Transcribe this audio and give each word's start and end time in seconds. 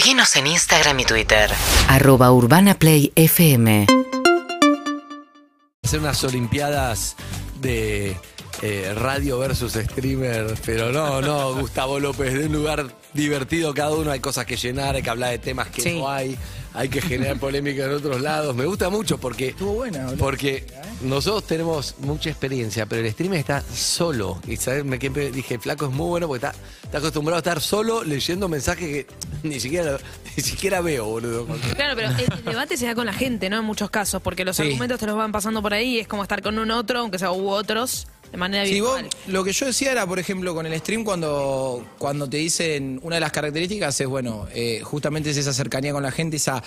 Seguinos 0.00 0.34
en 0.36 0.46
Instagram 0.46 0.98
y 1.00 1.04
Twitter. 1.04 1.50
Arroba 1.86 2.32
Urbana 2.32 2.72
Play 2.72 3.12
FM. 3.16 3.86
hacer 5.82 6.00
unas 6.00 6.24
olimpiadas 6.24 7.16
de 7.60 8.16
eh, 8.62 8.94
radio 8.96 9.38
versus 9.38 9.74
streamer, 9.74 10.54
pero 10.64 10.90
no, 10.90 11.20
no, 11.20 11.54
Gustavo 11.54 12.00
López, 12.00 12.32
de 12.32 12.46
un 12.46 12.52
lugar 12.54 12.86
divertido 13.12 13.74
cada 13.74 13.90
uno, 13.94 14.10
hay 14.10 14.20
cosas 14.20 14.46
que 14.46 14.56
llenar, 14.56 14.94
hay 14.96 15.02
que 15.02 15.10
hablar 15.10 15.30
de 15.30 15.38
temas 15.38 15.68
que 15.68 15.82
Sí. 15.82 15.98
no 15.98 16.08
hay, 16.08 16.36
hay 16.74 16.88
que 16.88 17.00
generar 17.02 17.38
polémica 17.38 17.84
en 17.84 17.90
otros 17.92 18.20
lados. 18.20 18.54
Me 18.54 18.64
gusta 18.66 18.88
mucho 18.90 19.18
porque, 19.18 19.48
Estuvo 19.48 19.74
buena, 19.74 20.04
boludo. 20.04 20.16
porque 20.18 20.66
nosotros 21.02 21.44
tenemos 21.44 21.94
mucha 21.98 22.30
experiencia, 22.30 22.86
pero 22.86 23.04
el 23.04 23.12
streamer 23.12 23.40
está 23.40 23.62
solo. 23.74 24.40
Y 24.46 24.56
¿sabes? 24.56 24.84
me 24.84 24.98
quedé- 24.98 25.30
dije, 25.32 25.58
flaco 25.58 25.86
es 25.86 25.92
muy 25.92 26.06
bueno 26.08 26.28
porque 26.28 26.46
está, 26.46 26.58
está 26.84 26.98
acostumbrado 26.98 27.36
a 27.36 27.40
estar 27.40 27.60
solo 27.60 28.04
leyendo 28.04 28.48
mensajes 28.48 28.86
que 28.88 29.06
ni 29.42 29.58
siquiera, 29.58 29.98
ni 30.36 30.42
siquiera 30.42 30.80
veo, 30.80 31.06
boludo. 31.06 31.46
Claro, 31.74 31.94
pero 31.96 32.10
el, 32.10 32.20
el 32.20 32.44
debate 32.44 32.76
se 32.76 32.86
da 32.86 32.94
con 32.94 33.06
la 33.06 33.12
gente, 33.12 33.50
¿no? 33.50 33.58
En 33.58 33.64
muchos 33.64 33.90
casos, 33.90 34.22
porque 34.22 34.44
los 34.44 34.56
Sí. 34.56 34.62
argumentos 34.62 35.00
te 35.00 35.06
los 35.06 35.16
van 35.16 35.32
pasando 35.32 35.60
por 35.62 35.74
ahí, 35.74 35.98
es 35.98 36.06
como 36.06 36.22
estar 36.22 36.42
con 36.42 36.58
un 36.58 36.70
otro, 36.70 37.00
aunque 37.00 37.18
sea 37.18 37.32
u 37.32 37.48
otros, 37.48 38.06
de 38.30 38.36
manera 38.38 38.64
Sí, 38.64 38.80
vos, 38.80 39.00
lo 39.26 39.42
que 39.44 39.52
yo 39.52 39.66
decía 39.66 39.92
era, 39.92 40.06
por 40.06 40.18
ejemplo, 40.18 40.54
con 40.54 40.66
el 40.66 40.78
stream, 40.78 41.04
cuando, 41.04 41.84
cuando 41.98 42.28
te 42.28 42.36
dicen, 42.36 43.00
una 43.02 43.16
de 43.16 43.20
las 43.20 43.32
características 43.32 44.00
es, 44.00 44.06
bueno, 44.06 44.46
eh, 44.54 44.80
justamente 44.84 45.30
es 45.30 45.36
esa 45.36 45.52
cercanía 45.52 45.92
con 45.92 46.02
la 46.02 46.10
gente, 46.12 46.36
esa 46.36 46.62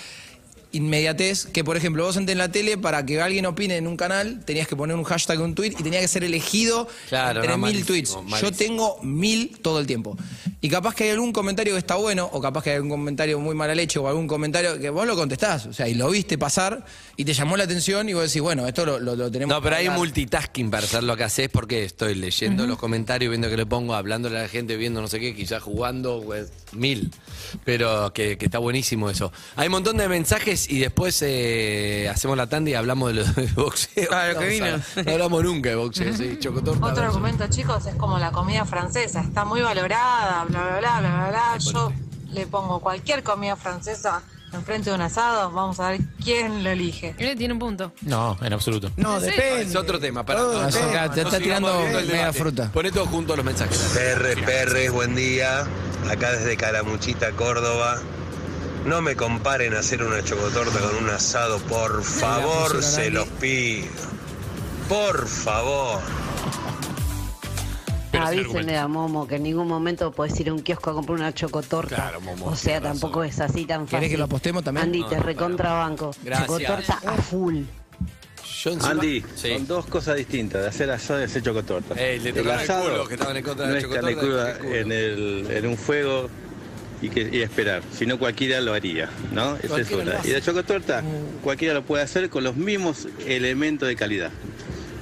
inmediatez, 0.72 1.46
que 1.46 1.62
por 1.62 1.76
ejemplo, 1.76 2.04
vos 2.04 2.16
antes 2.16 2.32
en 2.32 2.38
la 2.38 2.50
tele, 2.50 2.76
para 2.76 3.06
que 3.06 3.20
alguien 3.20 3.46
opine 3.46 3.76
en 3.76 3.86
un 3.86 3.96
canal, 3.96 4.44
tenías 4.44 4.66
que 4.66 4.74
poner 4.74 4.96
un 4.96 5.04
hashtag, 5.04 5.40
un 5.40 5.54
tweet, 5.54 5.70
y 5.78 5.82
tenía 5.82 6.00
que 6.00 6.08
ser 6.08 6.24
elegido 6.24 6.88
Claro, 7.08 7.40
entre 7.40 7.50
no, 7.52 7.58
mil 7.58 7.62
malísimo, 7.74 7.86
tweets. 7.86 8.16
malísimo. 8.16 8.40
Yo 8.40 8.52
tengo 8.52 8.98
mil 9.02 9.56
todo 9.62 9.78
el 9.78 9.86
tiempo. 9.86 10.16
Y 10.64 10.70
capaz 10.70 10.94
que 10.94 11.04
hay 11.04 11.10
algún 11.10 11.30
comentario 11.30 11.74
que 11.74 11.78
está 11.78 11.96
bueno, 11.96 12.26
o 12.32 12.40
capaz 12.40 12.62
que 12.64 12.70
hay 12.70 12.76
algún 12.76 12.88
comentario 12.90 13.38
muy 13.38 13.54
mala 13.54 13.74
leche, 13.74 13.98
o 13.98 14.08
algún 14.08 14.26
comentario 14.26 14.78
que 14.80 14.88
vos 14.88 15.06
lo 15.06 15.14
contestás, 15.14 15.66
o 15.66 15.74
sea, 15.74 15.86
y 15.88 15.92
lo 15.94 16.08
viste 16.08 16.38
pasar, 16.38 16.86
y 17.18 17.24
te 17.26 17.34
llamó 17.34 17.58
la 17.58 17.64
atención, 17.64 18.08
y 18.08 18.14
vos 18.14 18.22
decís, 18.22 18.40
bueno, 18.40 18.66
esto 18.66 18.86
lo, 18.86 18.98
lo- 18.98 19.14
lo 19.14 19.30
tenemos 19.30 19.54
No, 19.54 19.60
pero 19.60 19.74
que 19.76 19.80
hay 19.80 19.86
hablar. 19.88 19.98
multitasking 19.98 20.70
para 20.70 20.84
hacer 20.84 21.02
lo 21.02 21.18
que 21.18 21.24
haces 21.24 21.50
porque 21.50 21.84
estoy 21.84 22.14
leyendo 22.14 22.66
los 22.66 22.78
comentarios, 22.78 23.28
viendo 23.28 23.50
que 23.50 23.58
le 23.58 23.66
pongo, 23.66 23.94
hablándole 23.94 24.38
a 24.38 24.42
la 24.42 24.48
gente, 24.48 24.78
viendo 24.78 25.02
no 25.02 25.08
sé 25.08 25.20
qué, 25.20 25.34
quizás 25.34 25.62
jugando 25.62 26.22
pues, 26.24 26.50
mil. 26.72 27.10
Pero 27.66 28.14
que, 28.14 28.38
que 28.38 28.46
está 28.46 28.58
buenísimo 28.58 29.10
eso. 29.10 29.30
Hay 29.56 29.66
un 29.66 29.72
montón 29.72 29.98
de 29.98 30.08
mensajes 30.08 30.70
y 30.70 30.78
después 30.78 31.20
eh, 31.22 32.08
hacemos 32.10 32.38
la 32.38 32.46
tanda 32.48 32.70
y 32.70 32.74
hablamos 32.74 33.08
de, 33.08 33.14
lo 33.16 33.24
de 33.24 33.46
boxeo. 33.54 34.08
Ah, 34.10 34.28
lo 34.32 34.38
que 34.38 34.44
a- 34.46 34.48
vino. 34.48 34.66
No 35.04 35.12
hablamos 35.12 35.44
nunca 35.44 35.68
de 35.68 35.76
boxeo, 35.76 36.16
sí. 36.16 36.38
Otro 36.80 37.04
argumento, 37.04 37.46
chicos, 37.50 37.84
es 37.86 37.94
como 37.96 38.18
la 38.18 38.32
comida 38.32 38.64
francesa, 38.64 39.20
está 39.20 39.44
muy 39.44 39.60
valorada, 39.60 40.46
bla, 40.60 40.78
bla, 40.78 40.78
bla, 40.78 41.00
bla, 41.00 41.10
bla, 41.10 41.28
bla. 41.30 41.58
Yo 41.58 41.92
le 42.32 42.46
pongo 42.46 42.80
cualquier 42.80 43.22
comida 43.22 43.56
francesa 43.56 44.22
enfrente 44.54 44.90
de 44.90 44.96
un 44.96 45.02
asado, 45.02 45.50
vamos 45.50 45.80
a 45.80 45.90
ver 45.90 46.00
quién 46.22 46.62
lo 46.62 46.70
elige. 46.70 47.14
Tiene 47.36 47.52
un 47.52 47.58
punto. 47.58 47.92
No, 48.02 48.36
en 48.40 48.52
absoluto. 48.52 48.90
No, 48.96 49.20
depende. 49.20 49.62
Es 49.62 49.76
otro 49.76 49.98
tema, 49.98 50.24
para. 50.24 50.40
Todo. 50.40 50.62
Acá 50.62 51.10
te 51.10 51.22
está 51.22 51.38
tirando 51.38 51.76
media 51.80 52.32
fruta. 52.32 52.70
Poné 52.72 52.90
todos 52.90 53.08
juntos 53.08 53.36
los 53.36 53.44
mensajes. 53.44 53.76
Perres, 53.94 54.38
perres, 54.44 54.92
buen 54.92 55.14
día. 55.14 55.66
Acá 56.10 56.32
desde 56.32 56.56
Calamuchita, 56.56 57.32
Córdoba. 57.32 57.98
No 58.86 59.00
me 59.00 59.16
comparen 59.16 59.74
hacer 59.74 60.02
una 60.02 60.22
chocotorta 60.22 60.78
con 60.78 61.04
un 61.04 61.10
asado, 61.10 61.58
por 61.60 62.04
favor, 62.04 62.82
se 62.82 63.10
los 63.10 63.26
pido. 63.28 63.88
Por 64.88 65.26
favor. 65.26 66.00
Sin 68.30 68.38
Avísenle 68.40 68.76
argumento. 68.76 68.80
a 68.80 68.88
Momo 68.88 69.26
que 69.28 69.36
en 69.36 69.42
ningún 69.44 69.68
momento 69.68 70.12
podés 70.12 70.38
ir 70.40 70.48
a 70.48 70.52
un 70.54 70.60
kiosco 70.60 70.90
a 70.90 70.94
comprar 70.94 71.18
una 71.18 71.32
chocotorta. 71.34 71.94
Claro, 71.96 72.20
Momo, 72.20 72.46
o 72.46 72.56
sea, 72.56 72.80
tampoco 72.80 73.22
razón. 73.22 73.30
es 73.44 73.50
así 73.50 73.64
tan 73.66 73.82
fácil. 73.82 73.98
¿Querés 73.98 74.10
que 74.10 74.18
lo 74.18 74.24
apostemos 74.24 74.62
también? 74.64 74.86
Andy, 74.86 75.00
No, 75.00 75.06
te 75.08 75.16
no, 75.16 75.22
recontrabanco. 75.22 76.10
Gracias. 76.22 76.46
Chocotorta 76.48 77.00
a 77.06 77.16
full. 77.16 77.62
Andy, 78.82 79.22
Sí. 79.34 79.52
son 79.52 79.66
dos 79.66 79.84
cosas 79.86 80.16
distintas, 80.16 80.62
de 80.62 80.68
hacer 80.68 80.90
asado 80.90 81.20
y 81.20 81.24
hacer 81.24 81.42
chocotorta. 81.42 81.94
Ey, 82.02 82.18
le 82.20 82.30
el 82.30 82.50
asado 82.50 82.90
culo, 82.90 83.06
que 83.08 83.14
estaban 83.14 83.36
en 83.36 83.42
contra 83.44 83.66
de 83.66 83.68
no 83.68 83.74
la 83.74 83.78
es 83.78 83.84
chocotorta, 83.84 84.20
cruda 84.20 84.50
el 84.52 84.56
culo. 84.58 84.74
en, 84.74 84.92
el, 84.92 85.46
en 85.50 85.66
un 85.66 85.76
fuego 85.76 86.30
y, 87.02 87.10
que, 87.10 87.28
y 87.30 87.42
esperar, 87.42 87.82
si 87.92 88.06
no 88.06 88.18
cualquiera 88.18 88.62
lo 88.62 88.72
haría, 88.72 89.10
¿no? 89.32 89.56
Esa 89.62 89.80
es 89.80 89.90
una. 89.90 90.14
Y 90.24 90.28
la 90.30 90.40
chocotorta, 90.40 91.02
cualquiera 91.42 91.74
lo 91.74 91.82
puede 91.82 92.02
hacer 92.04 92.30
con 92.30 92.42
los 92.42 92.56
mismos 92.56 93.06
elementos 93.26 93.86
de 93.86 93.96
calidad. 93.96 94.30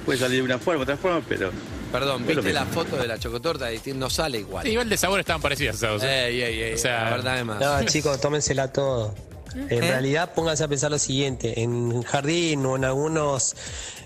Puede 0.05 0.19
salir 0.19 0.39
de 0.39 0.43
una 0.43 0.59
forma, 0.59 0.83
otra 0.83 0.97
forma, 0.97 1.21
pero 1.29 1.51
Perdón, 1.93 2.25
¿viste 2.25 2.51
la 2.51 2.65
foto 2.65 2.97
de 2.97 3.07
la 3.07 3.19
chocotorta? 3.19 3.71
Y 3.71 3.79
no 3.93 4.09
sale 4.09 4.39
igual. 4.39 4.65
Sí, 4.65 4.71
igual 4.71 4.89
de 4.89 4.97
sabor 4.97 5.19
estaban 5.19 5.43
parecidas. 5.43 5.77
¿sabes? 5.77 6.01
Ey, 6.01 6.41
ey, 6.41 6.61
ey, 6.63 6.73
O 6.73 6.77
sea, 6.79 7.03
la 7.03 7.09
verdad 7.11 7.37
es 7.37 7.45
más. 7.45 7.59
No, 7.59 7.83
chicos, 7.85 8.19
tómensela 8.19 8.73
todo. 8.73 9.13
En 9.55 9.81
realidad, 9.81 10.33
pónganse 10.33 10.63
a 10.63 10.67
pensar 10.67 10.89
lo 10.89 10.97
siguiente: 10.97 11.61
en 11.61 12.01
jardín 12.01 12.65
o 12.65 12.75
en 12.77 12.85
algunos 12.85 13.55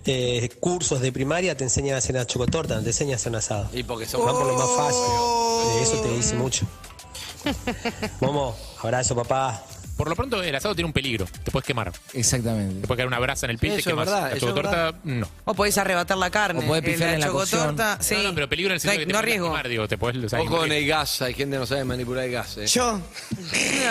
eh, 0.05 0.49
cursos 0.59 0.99
de 0.99 1.13
primaria 1.13 1.55
te 1.55 1.63
enseñan 1.63 1.95
a 1.95 1.99
hacer 1.99 2.13
una 2.13 2.27
chocotorta, 2.27 2.75
no 2.75 2.81
te 2.81 2.89
enseñan 2.89 3.13
a 3.13 3.15
hacer 3.15 3.29
un 3.29 3.37
asado. 3.37 3.69
Y 3.71 3.83
porque 3.83 4.05
son 4.05 4.25
Van 4.25 4.35
por 4.35 4.47
lo 4.47 4.53
más 4.57 4.69
fácil. 4.75 5.79
Eh, 5.79 5.83
Eso 5.83 6.01
te 6.01 6.09
dice 6.09 6.35
mucho. 6.35 6.67
Momo, 8.19 8.53
abrazo, 8.83 9.15
papá. 9.15 9.63
Por 9.97 10.07
lo 10.09 10.15
pronto, 10.15 10.41
el 10.43 10.55
asado 10.55 10.75
tiene 10.75 10.85
un 10.85 10.93
peligro. 10.93 11.25
Te 11.43 11.49
puedes 11.51 11.65
quemar. 11.65 11.91
Exactamente. 12.13 12.81
Te 12.81 12.87
puede 12.87 12.97
caer 12.99 13.07
una 13.07 13.17
brasa 13.19 13.47
en 13.47 13.51
el 13.51 13.57
pie 13.57 13.71
y 13.71 13.73
te 13.73 13.79
Eso 13.79 13.89
es 13.89 13.93
quemas. 13.93 14.05
verdad, 14.05 14.21
la 14.21 14.27
eso 14.27 14.35
es 14.35 14.41
chocotorta, 14.53 14.93
no. 15.03 15.27
O 15.45 15.53
podés 15.55 15.77
arrebatar 15.79 16.17
la 16.17 16.29
carne. 16.29 16.63
O 16.63 16.67
podés 16.67 16.83
pifiar 16.83 17.15
en 17.15 17.19
la 17.21 17.27
chocotorta, 17.27 17.97
sí. 17.99 18.13
No, 18.15 18.23
no, 18.23 18.35
pero 18.35 18.47
peligro 18.47 18.71
en 18.71 18.75
el 18.75 18.79
sentido 18.79 18.93
No 18.93 18.99
hay- 18.99 19.01
que 19.05 19.05
te 19.07 19.13
no 19.13 19.19
puedes 19.19 19.25
riesgo. 19.33 19.47
quemar, 19.47 19.67
digo. 19.67 19.87
Te 19.87 19.97
puedes, 19.97 20.23
o 20.23 20.29
sea, 20.29 20.39
Ojo 20.41 20.57
con 20.57 20.71
hay- 20.71 20.83
el 20.83 20.87
gas, 20.87 21.21
hay 21.23 21.33
gente 21.33 21.55
que 21.55 21.59
no 21.59 21.65
sabe 21.65 21.83
manipular 21.83 22.25
el 22.25 22.31
gas. 22.31 22.57
¿eh? 22.57 22.67
Yo, 22.67 23.01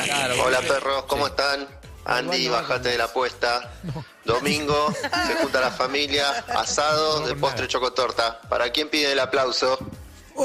Claro, 0.04 0.34
Hola 0.44 0.58
porque- 0.58 0.72
perros, 0.72 1.04
¿cómo 1.08 1.26
están? 1.26 1.66
Andy, 2.04 2.46
bájate 2.48 2.90
de 2.90 2.98
la 2.98 3.04
apuesta. 3.04 3.72
Domingo, 4.24 4.92
se 5.26 5.34
junta 5.42 5.60
la 5.60 5.72
familia, 5.72 6.30
asado 6.56 7.26
de 7.26 7.34
postre 7.34 7.66
chocotorta. 7.66 8.40
¿Para 8.48 8.70
quién 8.70 8.88
pide 8.88 9.10
el 9.10 9.18
aplauso? 9.18 9.76
¡Oh! 10.36 10.42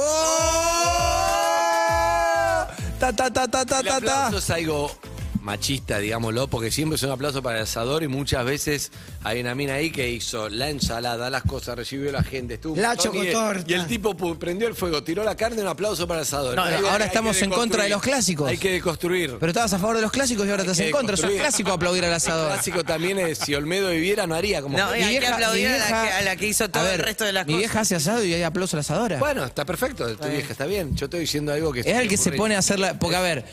Ta, 3.00 3.14
ta, 3.14 3.32
ta, 3.32 3.48
ta, 3.48 3.66
ta, 3.66 3.80
El 3.80 3.86
ta, 3.86 4.02
ta. 4.02 4.26
aplauso 4.28 4.38
es 4.38 4.50
algo 4.50 4.92
machista, 5.42 6.00
digámoslo, 6.00 6.48
porque 6.48 6.72
siempre 6.72 6.96
es 6.98 7.04
un 7.04 7.12
aplauso 7.12 7.42
para 7.42 7.58
el 7.58 7.64
asador 7.64 8.04
y 8.04 8.08
muchas 8.08 8.46
veces 8.46 8.92
hay 9.24 9.42
una 9.42 9.56
mina 9.56 9.74
ahí 9.74 9.92
que 9.92 10.10
hizo 10.10 10.50
la 10.50 10.70
ensalada, 10.70 11.30
las 11.30 11.44
cosas, 11.44 11.76
recibió 11.76 12.12
la 12.12 12.24
gente, 12.24 12.56
estuvo 12.56 12.74
un 12.74 12.82
La 12.82 12.90
y 12.90 12.92
el- 12.92 12.98
chocotorta. 12.98 13.64
Y 13.68 13.74
el 13.74 13.88
tipo 13.88 14.16
prendió 14.38 14.68
el 14.68 14.76
fuego, 14.76 15.04
tiró 15.04 15.24
la 15.24 15.36
carne, 15.36 15.62
un 15.62 15.68
aplauso 15.68 16.08
para 16.08 16.20
el 16.20 16.24
asador. 16.24 16.56
No, 16.56 16.64
ahora 16.64 16.96
hay 16.98 17.02
estamos 17.04 17.42
en 17.42 17.50
contra 17.50 17.84
de 17.84 17.90
los 17.90 18.02
clásicos. 18.02 18.50
Hay 18.50 18.58
que 18.58 18.72
deconstruir. 18.74 19.38
Pero 19.40 19.50
estabas 19.50 19.74
a 19.74 19.80
favor 19.80 19.96
de 19.96 20.02
los 20.04 20.12
clásicos 20.12 20.46
y 20.46 20.50
ahora 20.52 20.64
estás 20.64 20.80
en 20.80 20.92
contra. 20.92 21.16
Es 21.16 21.22
deconstruir. 21.22 21.42
clásico 21.42 21.72
aplaudir 21.72 22.04
al 22.04 22.10
El 22.12 22.16
asador. 22.16 22.52
clásico 22.52 22.84
también 22.84 23.18
es, 23.20 23.40
si 23.40 23.56
Olmedo 23.56 23.90
viviera, 23.90 24.28
no 24.28 24.36
haría 24.36 24.62
como... 24.62 24.78
No, 24.78 24.92
Mi 24.92 25.00
y 25.00 25.04
hay 25.04 25.14
que 25.16 25.20
vieja- 25.22 25.34
aplaudir 25.36 25.68
mi 25.70 25.74
a 25.74 25.78
la 25.78 25.86
que- 25.88 26.12
a 26.12 26.22
la 26.22 26.36
que 26.36 26.48
hizo 26.48 26.70
todo 26.70 26.84
ver, 26.84 27.00
el 27.00 27.06
resto 27.06 27.24
de 27.26 27.34
las 27.34 27.46
Mi 27.48 27.54
cosas. 27.54 27.60
vieja 27.60 27.80
hace 27.82 27.96
asado 27.96 28.24
y 28.24 28.34
hay 28.34 28.44
aplauso 28.44 28.76
a 28.76 28.78
la 28.78 28.82
asadora. 28.82 29.18
Bueno, 29.18 29.44
está 29.44 29.66
perfecto, 29.66 30.16
tu 30.18 30.28
vieja 30.28 30.52
está 30.52 30.66
bien. 30.66 30.96
Yo 30.96 31.06
estoy 31.06 31.22
diciendo 31.22 31.52
algo 31.52 31.72
que... 31.72 31.80
Es 31.82 31.88
el 31.88 32.08
que 32.08 32.18
se 32.18 32.32
pone 32.34 32.56
a 32.56 32.60
hacer 32.60 32.80
la. 32.80 33.00
Porque, 33.00 33.16
a 33.16 33.22
ver, 33.22 33.46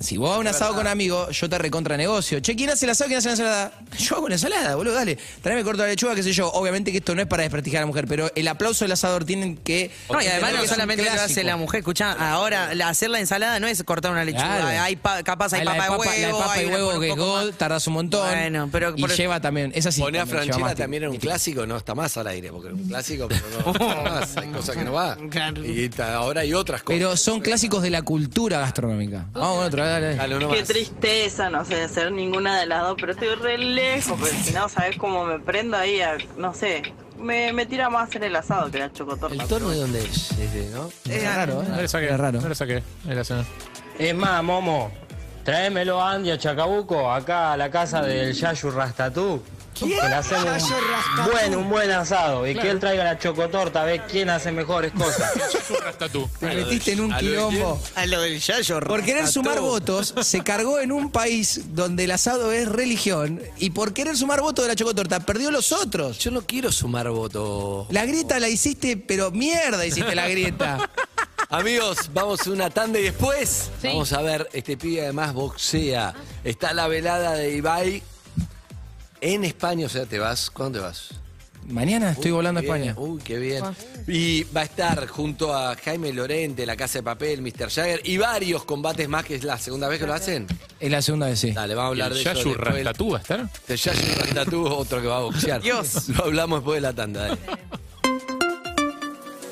si 0.00 0.16
vos 0.16 0.30
vas 0.30 0.38
a 0.38 0.40
un 0.40 0.46
asado 0.46 0.74
con 0.74 0.86
amigos, 0.86 1.38
yo 1.38 1.48
te 1.48 1.58
recontra 1.58 1.94
negocio. 1.96 2.40
Che, 2.40 2.56
¿quién 2.56 2.70
hace 2.70 2.86
el 2.86 2.90
asado? 2.92 3.08
¿Quién 3.08 3.18
hace 3.18 3.28
la 3.28 3.32
ensalada? 3.34 3.72
Yo 3.98 4.16
hago 4.16 4.24
una 4.26 4.34
ensalada, 4.36 4.74
boludo, 4.74 4.94
dale. 4.94 5.18
Tráeme 5.42 5.62
corto 5.62 5.82
la 5.82 5.88
lechuga, 5.88 6.14
qué 6.14 6.22
sé 6.22 6.32
yo. 6.32 6.50
Obviamente 6.52 6.90
que 6.90 6.98
esto 6.98 7.14
no 7.14 7.20
es 7.20 7.28
para 7.28 7.42
desprestigiar 7.42 7.80
a 7.80 7.82
la 7.82 7.86
mujer, 7.86 8.06
pero 8.08 8.30
el 8.34 8.48
aplauso 8.48 8.84
del 8.86 8.92
asador 8.92 9.26
tienen 9.26 9.58
que. 9.58 9.90
No, 10.10 10.22
y 10.22 10.26
además 10.26 10.54
no 10.54 10.62
es 10.62 10.70
solamente 10.70 11.04
lo 11.04 11.10
hace 11.12 11.44
la 11.44 11.56
mujer, 11.58 11.80
escuchá, 11.80 12.12
ahora 12.12 12.74
la- 12.74 12.88
hacer 12.88 13.10
la 13.10 13.20
ensalada 13.20 13.60
no 13.60 13.66
es 13.66 13.82
cortar 13.84 14.10
una 14.12 14.24
lechuga, 14.24 14.46
Claro. 14.46 14.80
hay 14.82 14.96
pa- 14.96 15.22
capaz 15.22 15.52
hay 15.52 15.64
la 15.64 15.76
papa 15.76 15.84
de 15.84 15.90
huevo, 15.90 16.04
La 16.04 16.26
de 16.28 16.32
papa 16.32 16.52
hay 16.54 16.62
y 16.62 16.66
una 16.68 16.74
huevo 16.76 17.00
que 17.00 17.06
es 17.08 17.12
poco 17.14 17.26
gold, 17.26 17.48
más. 17.50 17.58
tardas 17.58 17.86
un 17.86 17.92
montón. 17.92 18.26
Bueno, 18.30 18.68
pero- 18.72 18.94
y 18.96 19.06
lleva 19.06 19.40
también. 19.40 19.70
Esa 19.74 19.92
sí. 19.92 20.00
Poné 20.00 20.18
a 20.20 20.24
Franchella 20.26 20.74
también 20.74 21.02
en 21.02 21.10
un 21.10 21.16
clásico, 21.18 21.66
no 21.66 21.76
está 21.76 21.94
más 21.94 22.16
al 22.16 22.26
aire, 22.28 22.50
porque 22.50 22.68
es 22.68 22.74
un 22.74 22.88
clásico, 22.88 23.28
pero 23.28 23.42
no 23.64 23.72
está 23.72 24.02
más, 24.10 24.36
hay 24.38 24.48
cosas 24.48 24.76
que 24.76 24.84
no 24.84 24.92
va. 24.92 25.16
Claro. 25.30 25.62
Y 25.64 25.88
ta- 25.90 26.14
ahora 26.14 26.40
hay 26.40 26.54
otras 26.54 26.82
cosas. 26.82 26.98
Pero 26.98 27.16
son 27.18 27.40
clásicos 27.40 27.82
de 27.82 27.90
la 27.90 28.00
cultura 28.02 28.60
gastronómica. 28.60 29.26
Vamos 29.32 29.69
otro, 29.70 29.86
dale. 29.86 30.16
Dale, 30.16 30.36
uno 30.36 30.48
Qué 30.50 30.58
más. 30.60 30.68
tristeza, 30.68 31.50
no 31.50 31.64
sé, 31.64 31.82
hacer 31.82 32.12
ninguna 32.12 32.60
de 32.60 32.66
las 32.66 32.82
dos, 32.82 32.96
pero 33.00 33.12
estoy 33.12 33.34
re 33.34 33.58
lejos, 33.58 34.18
porque 34.18 34.34
si 34.34 34.52
no, 34.52 34.68
¿sabes 34.68 34.96
cómo 34.98 35.24
me 35.24 35.38
prendo 35.40 35.76
ahí? 35.76 36.00
a- 36.00 36.18
no 36.36 36.52
sé, 36.54 36.82
me, 37.18 37.52
me 37.52 37.66
tira 37.66 37.88
más 37.90 38.08
hacer 38.08 38.24
el 38.24 38.36
asado 38.36 38.70
que 38.70 38.78
la 38.78 38.92
chocotorta. 38.92 39.42
¿El 39.42 39.48
tono 39.48 39.70
de 39.70 39.76
dónde 39.78 40.00
es? 40.04 40.30
Es 40.32 40.52
de- 40.54 40.68
¿no? 40.70 40.90
Es 41.08 41.24
raro, 41.34 41.62
No 41.62 41.78
¿eh? 41.78 41.82
le 41.82 41.88
saqué. 41.88 42.10
Es 42.10 42.18
raro. 42.18 42.40
No 42.40 42.48
le 42.48 42.54
saqué. 42.54 42.82
Cena. 43.24 43.44
Es 43.98 44.14
más, 44.14 44.42
Momo, 44.42 44.90
tráemelo 45.44 46.00
a 46.00 46.12
Andy 46.12 46.30
a 46.30 46.38
Chacabuco, 46.38 47.10
acá 47.12 47.52
a 47.52 47.56
la 47.56 47.70
casa 47.70 48.02
del 48.02 48.32
Yayu 48.32 48.70
Rastatú. 48.70 49.42
Que 49.80 50.08
le 50.08 50.14
hacemos 50.14 50.62
un 50.62 51.24
buen, 51.32 51.56
un 51.56 51.70
buen 51.70 51.90
asado 51.90 52.46
y 52.46 52.54
que 52.54 52.70
él 52.70 52.78
traiga 52.78 53.04
la 53.04 53.18
chocotorta 53.18 53.82
a 53.82 53.84
ver 53.84 54.02
quién 54.10 54.30
hace 54.30 54.52
mejores 54.52 54.92
cosas. 54.92 55.32
Te 56.40 56.46
metiste 56.54 56.92
en 56.92 57.00
un 57.00 57.16
quilombo. 57.16 57.80
A 57.94 58.06
lo 58.06 58.20
del 58.20 58.40
yayo. 58.40 58.80
Por 58.80 59.02
querer 59.04 59.26
sumar 59.28 59.60
votos, 59.60 60.14
se 60.22 60.42
cargó 60.42 60.80
en 60.80 60.92
un 60.92 61.10
país 61.10 61.74
donde 61.74 62.04
el 62.04 62.10
asado 62.10 62.52
es 62.52 62.68
religión 62.68 63.40
y 63.58 63.70
por 63.70 63.92
querer 63.92 64.16
sumar 64.16 64.40
votos 64.40 64.64
de 64.64 64.68
la 64.68 64.76
chocotorta, 64.76 65.20
perdió 65.20 65.50
los 65.50 65.72
otros. 65.72 66.18
Yo 66.18 66.30
no 66.30 66.42
quiero 66.42 66.70
sumar 66.72 67.08
votos. 67.10 67.86
La 67.90 68.04
grieta 68.06 68.38
la 68.38 68.48
hiciste, 68.48 68.96
pero 68.96 69.30
mierda 69.30 69.84
hiciste 69.86 70.14
la 70.14 70.28
grieta. 70.28 70.90
Amigos, 71.52 72.10
vamos 72.14 72.46
a 72.46 72.50
una 72.50 72.70
tanda 72.70 73.00
y 73.00 73.02
después 73.02 73.70
Sí. 73.82 73.88
vamos 73.88 74.12
a 74.12 74.22
ver, 74.22 74.48
este 74.52 74.76
pibe 74.76 75.02
además 75.02 75.32
boxea. 75.34 76.14
Está 76.44 76.72
la 76.72 76.86
velada 76.86 77.32
de 77.34 77.50
Ibai 77.56 78.02
en 79.20 79.44
España, 79.44 79.86
o 79.86 79.88
sea, 79.88 80.06
te 80.06 80.18
vas, 80.18 80.50
¿cuándo 80.50 80.78
te 80.78 80.84
vas? 80.84 81.08
Mañana 81.68 82.10
estoy 82.12 82.30
Uy, 82.32 82.36
volando 82.36 82.60
a 82.60 82.62
qué 82.62 82.68
bien, 82.72 82.88
España. 82.88 83.06
Uy, 83.06 83.20
qué 83.22 83.38
bien. 83.38 83.62
Y 84.08 84.44
va 84.44 84.62
a 84.62 84.64
estar 84.64 85.06
junto 85.06 85.54
a 85.54 85.76
Jaime 85.76 86.12
Lorente, 86.12 86.64
La 86.66 86.74
Casa 86.74 86.98
de 86.98 87.02
Papel, 87.04 87.42
Mr. 87.42 87.70
Jagger 87.70 88.00
y 88.04 88.16
varios 88.16 88.64
combates 88.64 89.08
más, 89.08 89.24
que 89.24 89.36
es 89.36 89.44
la 89.44 89.56
segunda 89.58 89.86
vez 89.86 90.00
que 90.00 90.06
lo 90.06 90.14
hacen. 90.14 90.46
Es 90.80 90.90
la 90.90 91.00
segunda 91.02 91.26
vez, 91.26 91.38
sí. 91.38 91.52
Dale, 91.52 91.74
vamos 91.74 91.88
a 91.88 91.90
hablar 91.90 92.08
¿El 92.12 92.14
de 92.14 92.20
eso. 92.22 92.32
Yashu 92.32 92.48
después 92.48 92.74
del- 92.74 92.84
Rastatú 92.86 93.10
va 93.10 93.18
a 93.18 93.20
estar? 93.20 93.48
El 93.68 93.76
Yashu 93.76 94.18
Rastatú, 94.18 94.66
otro 94.66 95.00
que 95.02 95.06
va 95.06 95.16
a 95.18 95.20
boxear. 95.20 95.60
Dios. 95.62 96.08
Lo 96.08 96.24
hablamos 96.24 96.60
después 96.60 96.76
de 96.78 96.80
la 96.80 96.92
tanda. 96.94 97.20
dale. 97.28 97.38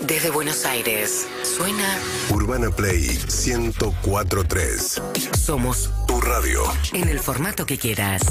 Desde 0.00 0.30
Buenos 0.30 0.64
Aires, 0.64 1.26
suena 1.56 1.98
Urbana 2.30 2.70
Play 2.70 3.18
1043. 3.46 5.02
Somos 5.38 5.90
Tu 6.06 6.18
radio. 6.22 6.62
en 6.94 7.08
el 7.10 7.20
formato 7.20 7.66
que 7.66 7.76
quieras. 7.76 8.22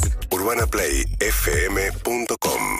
UrbanaPlayFM.com. 1.19 2.79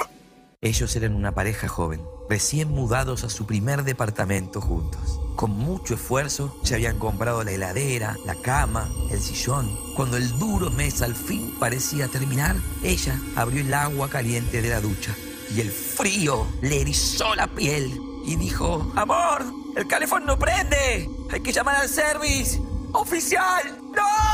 Ellos 0.61 0.95
eran 0.95 1.15
una 1.15 1.33
pareja 1.33 1.67
joven, 1.67 2.01
recién 2.29 2.69
mudados 2.69 3.23
a 3.23 3.29
su 3.29 3.45
primer 3.45 3.83
departamento 3.83 4.61
juntos. 4.61 5.19
Con 5.35 5.51
mucho 5.51 5.95
esfuerzo 5.95 6.55
se 6.63 6.75
habían 6.75 6.97
comprado 6.99 7.43
la 7.43 7.51
heladera, 7.51 8.15
la 8.25 8.35
cama, 8.35 8.89
el 9.11 9.21
sillón. 9.21 9.69
Cuando 9.95 10.17
el 10.17 10.37
duro 10.39 10.69
mes 10.71 11.01
al 11.01 11.15
fin 11.15 11.55
parecía 11.59 12.07
terminar, 12.07 12.55
ella 12.83 13.19
abrió 13.35 13.61
el 13.61 13.73
agua 13.73 14.09
caliente 14.09 14.61
de 14.61 14.69
la 14.69 14.81
ducha 14.81 15.15
y 15.55 15.61
el 15.61 15.71
frío 15.71 16.47
le 16.61 16.81
erizó 16.81 17.35
la 17.35 17.47
piel 17.47 17.99
y 18.25 18.35
dijo, 18.35 18.91
amor, 18.95 19.45
el 19.75 19.87
calefón 19.87 20.25
no 20.25 20.37
prende, 20.37 21.09
hay 21.31 21.39
que 21.41 21.53
llamar 21.53 21.77
al 21.77 21.89
service. 21.89 22.59
¡Oficial! 22.93 23.77
¡No! 23.95 24.26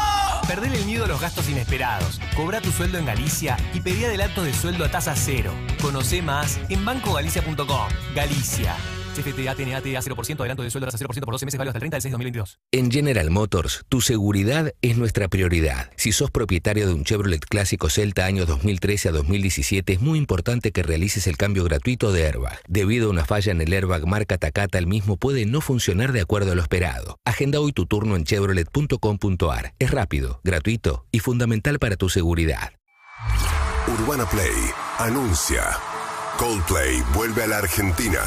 Perdele 0.48 0.78
el 0.78 0.86
miedo 0.86 1.06
a 1.06 1.07
los 1.07 1.22
gastos 1.22 1.50
inesperados. 1.50 2.19
Cobra 2.36 2.62
tu 2.62 2.72
sueldo 2.72 2.98
en 2.98 3.06
Galicia 3.06 3.57
y 3.74 3.81
pedí 3.81 4.04
adelanto 4.06 4.44
de 4.44 4.54
sueldo 4.54 4.86
a 4.86 4.92
tasa 4.92 5.16
cero. 5.16 5.54
Conoce 5.81 6.22
más 6.22 6.60
en 6.69 6.84
bancogalicia.com. 6.84 7.88
Galicia. 8.16 8.75
CFTA 9.13 9.56
TNAT 9.56 9.86
a 9.95 10.01
0% 10.01 10.39
adelanto 10.39 10.63
de 10.63 10.69
sueldo 10.69 10.88
a 10.88 10.92
tasa 10.92 11.06
0% 11.06 11.25
por 11.25 11.33
12 11.33 11.45
meses 11.45 11.57
válido 11.57 11.69
hasta 11.69 11.77
el 11.77 11.81
30 11.81 11.98
de 11.98 12.01
6 12.01 12.04
de 12.04 12.12
2022. 12.12 12.60
En 12.71 12.92
General 12.92 13.30
Motors, 13.30 13.86
tu 13.89 14.01
seguridad 14.01 14.74
es 14.81 14.98
nuestra 14.98 15.27
prioridad. 15.27 15.92
Si 15.95 16.12
sos 16.12 16.31
propietario 16.31 16.88
de 16.88 16.94
un 16.94 17.04
Chevrolet 17.04 17.45
Clásico 17.45 17.89
Celta 17.89 18.25
año 18.25 18.45
2013 18.45 19.10
a 19.10 19.12
2017, 19.12 19.94
es 19.94 20.01
muy 20.01 20.18
importante 20.18 20.71
que 20.71 20.83
realices 20.83 21.27
el 21.27 21.38
cambio 21.38 21.63
gratuito 21.63 22.12
de 22.12 22.25
airbag. 22.25 22.60
Debido 22.68 23.07
a 23.07 23.12
una 23.12 23.25
falla 23.25 23.51
en 23.51 23.62
el 23.62 23.71
airbag 23.71 24.07
marca 24.07 24.38
Takata, 24.38 24.77
el 24.77 24.88
mismo 24.88 25.18
puede 25.18 25.45
no 25.45 25.62
funcionar 25.62 26.12
de 26.12 26.21
acuerdo 26.21 26.51
a 26.51 26.56
lo 26.56 26.62
esperado. 26.62 27.18
Agenda 27.25 27.59
hoy 27.59 27.71
tu 27.71 27.86
turno 27.86 28.16
en 28.16 28.24
chevrolet.com.ar. 28.24 29.74
Es 29.80 29.92
rápido, 29.92 30.39
gratuito 30.44 31.06
y 31.12 31.19
fundamental 31.19 31.80
para 31.80 31.95
tu 31.95 32.09
seguridad. 32.09 32.74
Urbana 33.88 34.25
Play 34.25 34.71
anuncia. 34.98 35.93
Coldplay 36.38 37.01
vuelve 37.13 37.44
a 37.44 37.47
la 37.47 37.57
Argentina. 37.57 38.19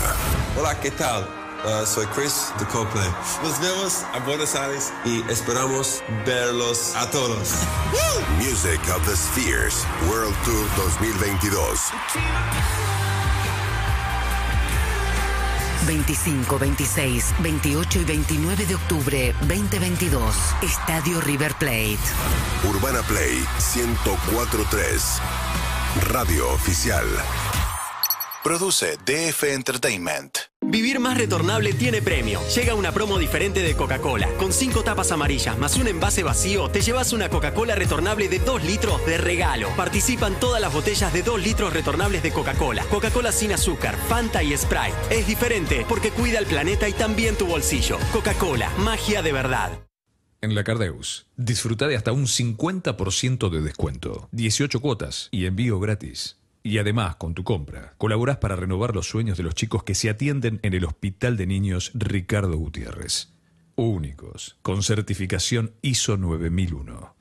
Hola, 0.58 0.78
¿qué 0.80 0.90
tal? 0.90 1.28
Uh, 1.64 1.84
soy 1.84 2.06
Chris 2.06 2.52
de 2.58 2.66
Coldplay. 2.66 3.08
Nos 3.42 3.60
vemos 3.60 4.04
a 4.12 4.18
Buenos 4.20 4.54
Aires 4.54 4.92
y 5.04 5.22
esperamos 5.30 6.02
verlos 6.24 6.94
a 6.96 7.10
todos. 7.10 7.54
Music 8.38 8.80
of 8.94 9.04
the 9.06 9.16
Spheres 9.16 9.84
World 10.08 10.34
Tour 10.44 10.66
2022. 10.76 11.80
25, 15.86 16.58
26, 16.58 17.34
28 17.40 18.00
y 18.00 18.04
29 18.04 18.66
de 18.66 18.74
octubre 18.74 19.34
2022. 19.42 20.34
Estadio 20.62 21.20
River 21.20 21.54
Plate. 21.54 21.98
Urbana 22.68 23.02
Play 23.02 23.44
1043. 23.74 25.20
Radio 26.10 26.50
oficial. 26.52 27.06
Produce 28.46 28.96
DF 29.04 29.42
Entertainment. 29.42 30.38
Vivir 30.64 31.00
más 31.00 31.18
retornable 31.18 31.72
tiene 31.72 32.00
premio. 32.00 32.40
Llega 32.54 32.76
una 32.76 32.92
promo 32.92 33.18
diferente 33.18 33.60
de 33.60 33.74
Coca-Cola. 33.74 34.28
Con 34.38 34.52
cinco 34.52 34.84
tapas 34.84 35.10
amarillas 35.10 35.58
más 35.58 35.76
un 35.76 35.88
envase 35.88 36.22
vacío, 36.22 36.68
te 36.68 36.80
llevas 36.80 37.12
una 37.12 37.28
Coca-Cola 37.28 37.74
retornable 37.74 38.28
de 38.28 38.38
2 38.38 38.62
litros 38.62 39.04
de 39.04 39.18
regalo. 39.18 39.68
Participan 39.70 40.38
todas 40.38 40.60
las 40.60 40.72
botellas 40.72 41.12
de 41.12 41.24
2 41.24 41.42
litros 41.42 41.72
retornables 41.72 42.22
de 42.22 42.30
Coca-Cola. 42.30 42.84
Coca-Cola 42.84 43.32
sin 43.32 43.50
azúcar, 43.50 43.96
Fanta 44.08 44.44
y 44.44 44.56
Sprite. 44.56 44.94
Es 45.10 45.26
diferente 45.26 45.84
porque 45.88 46.12
cuida 46.12 46.38
el 46.38 46.46
planeta 46.46 46.88
y 46.88 46.92
también 46.92 47.34
tu 47.34 47.46
bolsillo. 47.46 47.98
Coca-Cola, 48.12 48.70
magia 48.78 49.22
de 49.22 49.32
verdad. 49.32 49.72
En 50.40 50.54
la 50.54 50.62
Cardeus, 50.62 51.26
disfruta 51.36 51.88
de 51.88 51.96
hasta 51.96 52.12
un 52.12 52.28
50% 52.28 53.50
de 53.50 53.60
descuento, 53.60 54.28
18 54.30 54.78
cuotas 54.78 55.30
y 55.32 55.46
envío 55.46 55.80
gratis. 55.80 56.36
Y 56.66 56.78
además, 56.78 57.14
con 57.14 57.32
tu 57.32 57.44
compra, 57.44 57.94
colaborás 57.96 58.38
para 58.38 58.56
renovar 58.56 58.92
los 58.92 59.06
sueños 59.06 59.36
de 59.36 59.44
los 59.44 59.54
chicos 59.54 59.84
que 59.84 59.94
se 59.94 60.10
atienden 60.10 60.58
en 60.64 60.74
el 60.74 60.84
Hospital 60.84 61.36
de 61.36 61.46
Niños 61.46 61.92
Ricardo 61.94 62.56
Gutiérrez. 62.56 63.28
Únicos, 63.76 64.58
con 64.62 64.82
certificación 64.82 65.76
ISO 65.80 66.16
9001. 66.16 67.14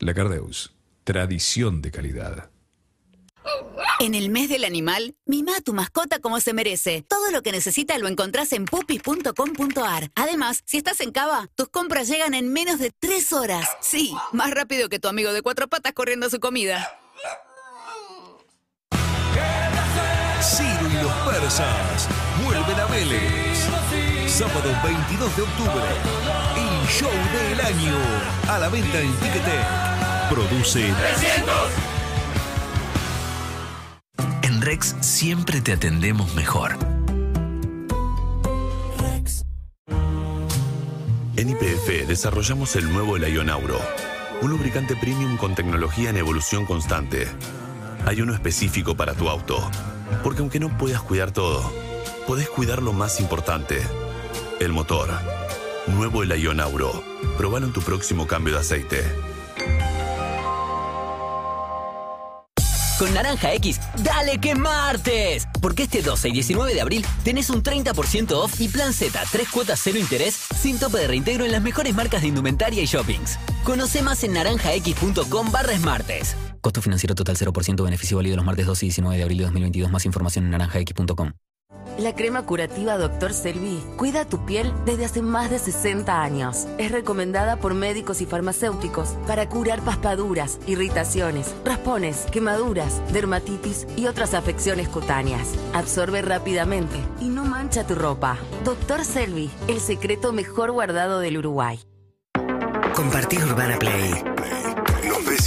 La 0.00 0.12
Cardeus, 0.12 0.74
tradición 1.04 1.80
de 1.80 1.90
calidad. 1.90 2.50
En 4.00 4.14
el 4.14 4.28
mes 4.28 4.50
del 4.50 4.64
animal, 4.64 5.14
mima 5.24 5.56
a 5.56 5.62
tu 5.62 5.72
mascota 5.72 6.18
como 6.18 6.38
se 6.38 6.52
merece. 6.52 7.02
Todo 7.08 7.30
lo 7.30 7.40
que 7.40 7.52
necesita 7.52 7.96
lo 7.96 8.06
encontrás 8.06 8.52
en 8.52 8.66
pupis.com.ar. 8.66 10.10
Además, 10.14 10.60
si 10.66 10.76
estás 10.76 11.00
en 11.00 11.12
Cava, 11.12 11.48
tus 11.54 11.70
compras 11.70 12.06
llegan 12.06 12.34
en 12.34 12.52
menos 12.52 12.78
de 12.78 12.92
tres 12.98 13.32
horas. 13.32 13.66
Sí, 13.80 14.14
más 14.32 14.50
rápido 14.50 14.90
que 14.90 14.98
tu 14.98 15.08
amigo 15.08 15.32
de 15.32 15.40
cuatro 15.40 15.68
patas 15.68 15.94
corriendo 15.94 16.26
a 16.26 16.30
su 16.30 16.38
comida. 16.38 17.00
Ciro 20.50 20.90
y 20.90 20.94
los 21.00 21.12
persas 21.32 22.08
vuelven 22.42 22.80
a 22.80 22.86
Vélez. 22.86 23.68
Sábado 24.26 24.72
22 24.82 25.36
de 25.36 25.42
octubre. 25.42 25.84
El 26.56 26.88
show 26.88 27.08
del 27.08 27.60
año. 27.60 27.96
A 28.48 28.58
la 28.58 28.68
venta 28.68 29.00
en 29.00 29.12
Ticketek. 29.12 30.28
Produce 30.28 30.92
En 34.42 34.60
Rex 34.60 34.96
siempre 35.00 35.60
te 35.60 35.72
atendemos 35.72 36.34
mejor. 36.34 36.76
En 41.36 41.48
IPF 41.48 42.08
desarrollamos 42.08 42.74
el 42.74 42.92
nuevo 42.92 43.16
Lionauro, 43.16 43.78
un 44.42 44.50
lubricante 44.50 44.96
premium 44.96 45.36
con 45.36 45.54
tecnología 45.54 46.10
en 46.10 46.16
evolución 46.16 46.66
constante. 46.66 47.28
Hay 48.04 48.20
uno 48.20 48.34
específico 48.34 48.96
para 48.96 49.14
tu 49.14 49.28
auto, 49.28 49.70
porque 50.22 50.40
aunque 50.40 50.60
no 50.60 50.76
puedas 50.76 51.02
cuidar 51.02 51.32
todo, 51.32 51.70
podés 52.26 52.48
cuidar 52.48 52.82
lo 52.82 52.92
más 52.92 53.20
importante, 53.20 53.80
el 54.60 54.72
motor. 54.72 55.10
Nuevo 55.86 56.22
Lionauro. 56.24 57.02
Probalo 57.36 57.66
en 57.66 57.72
tu 57.72 57.80
próximo 57.80 58.26
cambio 58.26 58.54
de 58.54 58.60
aceite. 58.60 59.04
Con 63.00 63.14
Naranja 63.14 63.54
X, 63.54 63.80
dale 64.04 64.38
que 64.38 64.54
martes. 64.54 65.48
Porque 65.62 65.84
este 65.84 66.02
12 66.02 66.28
y 66.28 66.32
19 66.32 66.74
de 66.74 66.82
abril 66.82 67.06
tenés 67.24 67.48
un 67.48 67.62
30% 67.62 68.32
off 68.32 68.60
y 68.60 68.68
plan 68.68 68.92
Z, 68.92 69.18
3 69.32 69.48
cuotas 69.48 69.80
cero 69.82 69.98
interés, 69.98 70.38
sin 70.60 70.78
tope 70.78 70.98
de 70.98 71.06
reintegro 71.06 71.46
en 71.46 71.52
las 71.52 71.62
mejores 71.62 71.94
marcas 71.94 72.20
de 72.20 72.28
indumentaria 72.28 72.82
y 72.82 72.86
shoppings. 72.86 73.38
Conoce 73.64 74.02
más 74.02 74.22
en 74.22 74.34
naranjax.com 74.34 75.50
barra 75.50 75.74
Smartes. 75.78 76.36
Costo 76.60 76.82
financiero 76.82 77.14
total 77.14 77.36
0%, 77.36 77.84
beneficio 77.84 78.16
válido 78.16 78.36
los 78.36 78.44
martes 78.44 78.66
12 78.66 78.86
y 78.86 78.88
19 78.88 79.16
de 79.16 79.22
abril 79.22 79.38
de 79.38 79.44
2022. 79.44 79.90
Más 79.90 80.04
información 80.04 80.44
en 80.46 80.50
naranjax.com. 80.52 81.32
La 81.98 82.14
crema 82.14 82.46
curativa 82.46 82.96
Dr. 82.96 83.32
Selvi 83.32 83.82
cuida 83.96 84.24
tu 84.24 84.44
piel 84.46 84.72
desde 84.86 85.04
hace 85.04 85.22
más 85.22 85.50
de 85.50 85.58
60 85.58 86.22
años. 86.22 86.66
Es 86.78 86.92
recomendada 86.92 87.56
por 87.56 87.74
médicos 87.74 88.20
y 88.20 88.26
farmacéuticos 88.26 89.10
para 89.26 89.48
curar 89.48 89.80
paspaduras, 89.82 90.58
irritaciones, 90.66 91.54
raspones, 91.64 92.26
quemaduras, 92.32 93.00
dermatitis 93.12 93.86
y 93.96 94.06
otras 94.06 94.34
afecciones 94.34 94.88
cutáneas. 94.88 95.54
Absorbe 95.74 96.22
rápidamente 96.22 96.96
y 97.20 97.28
no 97.28 97.44
mancha 97.44 97.86
tu 97.86 97.94
ropa. 97.94 98.38
Dr. 98.64 99.04
Selvi, 99.04 99.50
el 99.68 99.80
secreto 99.80 100.32
mejor 100.32 100.72
guardado 100.72 101.20
del 101.20 101.38
Uruguay. 101.38 101.80
Compartir 102.94 103.44
Urbana 103.44 103.78
Play. 103.78 104.12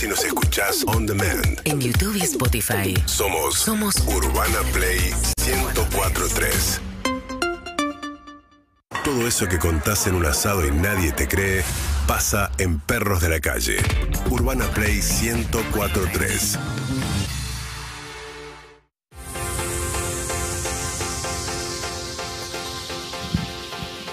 Y 0.01 0.07
nos 0.07 0.25
escuchás 0.25 0.83
on 0.87 1.05
demand. 1.05 1.61
En 1.65 1.79
YouTube 1.79 2.15
y 2.17 2.21
Spotify. 2.21 2.93
Somos, 3.05 3.57
Somos 3.57 3.95
Urbana 4.07 4.59
Play 4.73 5.13
1043. 5.45 6.81
Todo 9.03 9.27
eso 9.27 9.47
que 9.47 9.59
contás 9.59 10.07
en 10.07 10.15
un 10.15 10.25
asado 10.25 10.65
y 10.65 10.71
nadie 10.71 11.11
te 11.13 11.27
cree, 11.27 11.63
pasa 12.07 12.51
en 12.57 12.79
Perros 12.79 13.21
de 13.21 13.29
la 13.29 13.39
Calle. 13.39 13.77
Urbana 14.29 14.65
Play 14.71 14.99
1043. 15.21 16.59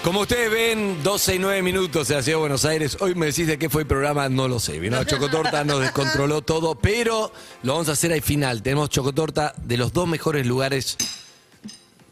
Como 0.02 0.20
ustedes 0.20 0.50
ven, 0.50 1.02
12 1.02 1.34
y 1.34 1.38
9 1.38 1.62
minutos 1.62 2.08
de 2.08 2.22
la 2.22 2.36
Buenos 2.38 2.64
Aires. 2.64 2.96
Hoy 3.00 3.14
me 3.14 3.26
decís 3.26 3.46
de 3.46 3.58
qué 3.58 3.68
fue 3.68 3.82
el 3.82 3.86
programa, 3.86 4.30
no 4.30 4.48
lo 4.48 4.58
sé. 4.58 4.80
Vino 4.80 4.96
a 4.96 5.04
Chocotorta, 5.04 5.62
nos 5.62 5.80
descontroló 5.80 6.40
todo, 6.40 6.74
pero 6.74 7.30
lo 7.62 7.74
vamos 7.74 7.90
a 7.90 7.92
hacer 7.92 8.10
al 8.10 8.22
final. 8.22 8.62
Tenemos 8.62 8.88
Chocotorta 8.88 9.52
de 9.58 9.76
los 9.76 9.92
dos 9.92 10.08
mejores 10.08 10.46
lugares 10.46 10.96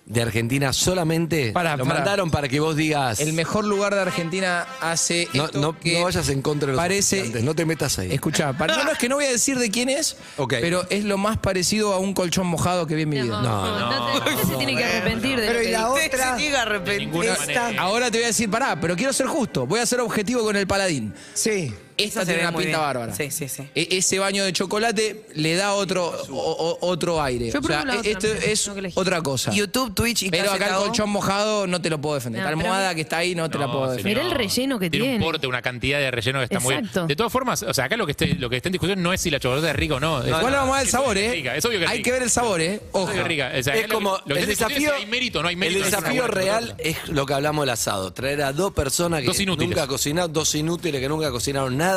de 0.08 0.22
Argentina 0.22 0.72
solamente. 0.72 1.52
Pará, 1.52 1.76
lo 1.76 1.84
pará. 1.84 1.96
mandaron 1.96 2.30
para 2.30 2.48
que 2.48 2.60
vos 2.60 2.74
digas. 2.76 3.20
El 3.20 3.34
mejor 3.34 3.64
lugar 3.64 3.94
de 3.94 4.00
Argentina 4.00 4.66
hace 4.80 5.28
no, 5.34 5.44
esto 5.44 5.60
no, 5.60 5.78
que 5.78 5.98
no 5.98 6.04
vayas 6.04 6.28
en 6.30 6.40
contra 6.42 6.66
de 6.68 6.72
los 6.72 6.80
parece- 6.82 7.42
no 7.42 7.54
te 7.54 7.66
metas 7.66 7.98
ahí. 7.98 8.10
Escuchá, 8.12 8.52
para- 8.54 8.76
no, 8.76 8.84
no, 8.84 8.92
es 8.92 8.98
que 8.98 9.08
no 9.08 9.16
voy 9.16 9.26
a 9.26 9.30
decir 9.30 9.58
de 9.58 9.70
quién 9.70 9.88
es, 9.90 10.16
Ok. 10.38 10.54
pero 10.60 10.86
es 10.88 11.04
lo 11.04 11.18
más 11.18 11.36
parecido 11.36 11.92
a 11.92 11.98
un 11.98 12.14
colchón 12.14 12.46
mojado 12.46 12.86
que 12.86 12.94
vi 12.94 13.02
en 13.02 13.08
mi 13.10 13.20
vida. 13.20 13.42
No, 13.42 13.78
no. 13.90 14.14
Usted 14.18 14.48
se 14.48 14.56
tiene 14.56 14.76
que 14.76 14.84
arrepentir 14.84 15.38
de 15.40 15.46
Pero 15.46 15.62
y 15.62 15.66
que 15.66 15.72
la 15.72 15.88
otra. 15.90 16.36
Se 16.36 16.42
llega 16.42 16.58
a 16.60 16.62
arrepentir. 16.62 17.08
ninguna 17.08 17.32
Esta- 17.34 17.62
manera. 17.62 17.82
Ahora 17.82 18.10
te 18.10 18.18
voy 18.18 18.24
a 18.24 18.28
decir, 18.28 18.50
pará, 18.50 18.80
pero 18.80 18.96
quiero 18.96 19.12
ser 19.12 19.26
justo. 19.26 19.66
Voy 19.66 19.80
a 19.80 19.86
ser 19.86 20.00
objetivo 20.00 20.42
con 20.42 20.56
el 20.56 20.66
paladín. 20.66 21.12
Sí. 21.34 21.74
Esta 21.98 22.20
se 22.20 22.26
tiene 22.26 22.38
ve 22.38 22.42
una 22.44 22.52
muy 22.52 22.64
pinta 22.64 22.78
bien. 22.78 22.86
bárbara. 22.86 23.14
Sí, 23.14 23.30
sí, 23.30 23.48
sí. 23.48 23.68
E- 23.74 23.88
ese 23.98 24.18
baño 24.18 24.44
de 24.44 24.52
chocolate 24.52 25.24
le 25.34 25.54
da 25.56 25.74
otro, 25.74 26.06
o- 26.30 26.34
o- 26.34 26.78
otro 26.88 27.20
aire. 27.22 27.50
Yo 27.50 27.58
o 27.58 27.62
sea, 27.62 27.84
la 27.84 27.98
otra, 27.98 28.10
esto 28.10 28.26
mira, 28.28 28.38
es 28.46 28.62
tengo 28.62 28.74
que 28.74 28.78
elegir. 28.80 28.98
otra 28.98 29.20
cosa. 29.22 29.50
YouTube, 29.52 29.94
Twitch 29.94 30.22
y 30.22 30.30
Pero 30.30 30.50
acá 30.52 30.68
el 30.68 30.74
colchón 30.76 31.10
mojado 31.10 31.66
no 31.66 31.82
te 31.82 31.90
lo 31.90 32.00
puedo 32.00 32.14
defender. 32.14 32.42
No, 32.42 32.48
la 32.50 32.56
pero 32.56 32.60
almohada 32.68 32.94
que 32.94 33.00
está 33.02 33.18
ahí 33.18 33.34
no 33.34 33.50
te 33.50 33.58
la 33.58 33.66
puedo 33.70 33.90
defender. 33.90 34.14
Mirá 34.16 34.22
el 34.26 34.30
relleno 34.32 34.78
que 34.78 34.88
tiene. 34.90 35.06
tiene. 35.06 35.18
un 35.18 35.22
porte, 35.30 35.46
una 35.46 35.60
cantidad 35.60 35.98
de 35.98 36.10
relleno 36.10 36.38
que 36.38 36.44
está 36.44 36.60
muy 36.60 36.74
Exacto. 36.74 37.00
bien. 37.00 37.08
De 37.08 37.16
todas 37.16 37.32
formas, 37.32 37.62
o 37.64 37.74
sea, 37.74 37.84
acá 37.86 37.96
lo 37.96 38.06
que, 38.06 38.12
esté, 38.12 38.34
lo 38.36 38.48
que 38.48 38.56
está 38.56 38.68
en 38.68 38.72
discusión 38.72 39.02
no 39.02 39.12
es 39.12 39.20
si 39.20 39.30
la 39.30 39.40
chocolate 39.40 39.68
es 39.70 39.76
rica 39.76 39.94
o 39.96 40.00
no. 40.00 40.20
Es- 40.22 40.28
Igual 40.28 40.52
vamos 40.52 40.70
a 40.70 40.72
ver 40.74 40.80
el 40.82 40.86
es 40.86 40.90
sabor, 40.92 41.08
obvio 41.08 41.20
que 41.22 41.26
es 41.26 41.32
¿eh? 41.32 41.36
rica, 41.36 41.56
Es 41.56 41.64
obvio 41.64 41.78
que 41.80 41.84
es 41.84 41.90
Hay 41.90 41.96
rica. 41.98 42.04
que 42.04 42.12
ver 42.12 42.22
el 42.22 42.30
sabor, 42.30 42.60
¿eh? 42.60 42.80
Ojo. 42.92 43.10
Es 43.12 43.24
rica. 43.24 43.52
O 43.58 43.62
sea, 43.62 43.74
Es 43.74 43.88
como 43.88 44.12
lo 44.12 44.24
que 44.24 44.32
el 44.32 44.38
está 44.38 44.42
en 44.42 44.48
discusión 44.50 44.70
es 44.70 44.76
desafío. 44.78 44.90
si 44.98 45.02
hay 45.04 45.10
mérito 45.10 45.38
o 45.40 45.42
no 45.42 45.48
hay 45.48 45.56
mérito. 45.56 45.78
El 45.80 45.84
en 45.86 45.90
desafío 45.90 46.22
buena 46.22 46.34
real 46.34 46.64
chocolate. 46.68 46.88
es 46.90 47.08
lo 47.08 47.26
que 47.26 47.34
hablamos 47.34 47.62
del 47.62 47.70
asado. 47.70 48.12
Traer 48.12 48.42
a 48.42 48.52
dos 48.52 48.72
personas 48.72 49.20
que 49.20 49.26
Dos 49.26 49.40
inútiles. 49.40 49.70
nunca 49.70 49.86
cocinaron, 49.88 50.32
dos 50.32 50.54
inútiles 50.54 51.00
que 51.00 51.08
nunca 51.08 51.30
cocinaron 51.30 51.76
nada 51.76 51.87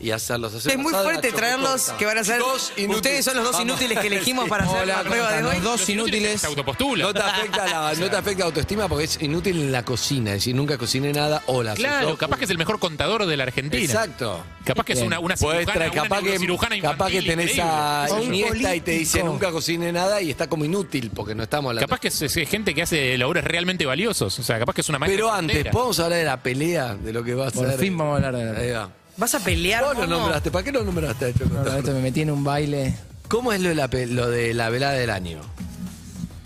y 0.00 0.12
hacerlos 0.12 0.54
hacer 0.54 0.72
Es 0.72 0.78
muy 0.78 0.92
fuerte 0.92 1.30
la 1.32 1.36
traerlos 1.36 1.90
que 1.98 2.06
van 2.06 2.18
a 2.18 2.24
ser. 2.24 2.40
Ustedes 2.88 3.24
son 3.24 3.34
los 3.36 3.44
dos 3.44 3.52
Vamos. 3.54 3.68
inútiles 3.68 3.98
que 3.98 4.06
elegimos 4.06 4.48
para 4.48 4.64
hacer 4.64 4.82
Hola, 4.82 5.02
la 5.02 5.08
prueba 5.08 5.32
de 5.32 5.42
¿cómo 5.42 5.48
hoy. 5.54 5.60
Dos 5.60 5.88
inútiles. 5.88 6.42
No 6.44 7.12
te 7.12 7.20
afecta 7.20 7.66
la, 7.66 7.92
no 7.94 8.10
te 8.10 8.16
afecta 8.16 8.38
la 8.40 8.44
autoestima 8.46 8.88
porque 8.88 9.04
es 9.04 9.20
inútil 9.22 9.56
en 9.60 9.72
la 9.72 9.84
cocina. 9.84 10.30
Es 10.30 10.36
decir, 10.36 10.54
nunca 10.54 10.78
cociné 10.78 11.12
nada. 11.12 11.42
Hola, 11.46 11.74
soy 11.74 11.84
Claro, 11.84 12.16
capaz 12.16 12.38
que 12.38 12.44
es 12.44 12.50
el 12.50 12.58
mejor 12.58 12.78
contador 12.78 13.26
de 13.26 13.36
la 13.36 13.42
Argentina. 13.44 13.82
Exacto. 13.82 14.44
Capaz 14.64 14.84
que 14.84 14.92
es 14.92 15.00
una, 15.02 15.18
una 15.18 15.36
cirujana, 15.36 15.72
traer- 15.72 15.92
capaz, 15.92 16.20
una 16.20 16.30
que, 16.30 16.38
cirujana 16.38 16.80
capaz 16.80 17.10
que 17.10 17.22
tenés 17.22 17.58
a 17.58 18.06
O 18.10 18.22
Iniesta 18.22 18.74
y 18.76 18.80
te 18.80 18.90
dice 18.92 19.22
nunca 19.22 19.50
cocine 19.50 19.90
nada 19.92 20.20
y 20.20 20.30
está 20.30 20.46
como 20.48 20.64
inútil 20.64 21.10
porque 21.14 21.34
no 21.34 21.42
estamos 21.42 21.70
hablando. 21.70 21.86
Capaz 21.88 22.00
que 22.00 22.08
es, 22.08 22.22
es 22.22 22.48
gente 22.48 22.74
que 22.74 22.82
hace 22.82 23.16
labores 23.18 23.44
realmente 23.44 23.84
valiosos. 23.86 24.38
O 24.38 24.42
sea, 24.42 24.58
capaz 24.58 24.74
que 24.74 24.82
es 24.82 24.88
una 24.88 24.98
maestra 24.98 25.16
Pero 25.16 25.32
antes, 25.32 25.54
frontera. 25.54 25.70
podemos 25.72 25.98
hablar 26.00 26.18
de 26.18 26.24
la 26.24 26.42
pelea, 26.42 26.94
de 26.94 27.12
lo 27.12 27.24
que 27.24 27.34
va 27.34 27.48
a 27.48 27.50
Por 27.50 27.66
ser. 27.68 27.78
fin 27.80 27.96
vamos 27.96 28.12
a 28.12 28.16
hablar 28.26 28.36
de 28.36 28.52
la 28.52 28.60
Ahí 28.60 28.70
va. 28.72 28.90
¿Vas 29.18 29.34
a 29.34 29.40
pelear? 29.40 29.84
Vos 29.84 29.96
lo 29.98 30.06
nombraste, 30.06 30.50
¿para 30.50 30.64
qué 30.64 30.72
lo 30.72 30.84
nombraste 30.84 31.26
a 31.26 31.44
No, 31.48 31.76
esto 31.76 31.92
me 31.92 32.00
metí 32.00 32.22
en 32.22 32.30
un 32.30 32.44
baile. 32.44 32.94
¿Cómo 33.28 33.52
es 33.52 33.60
lo 33.60 33.68
de, 33.68 33.74
la, 33.74 33.88
pe- 33.88 34.06
lo 34.06 34.28
de 34.30 34.54
la 34.54 34.70
velada 34.70 34.94
del 34.94 35.10
año? 35.10 35.40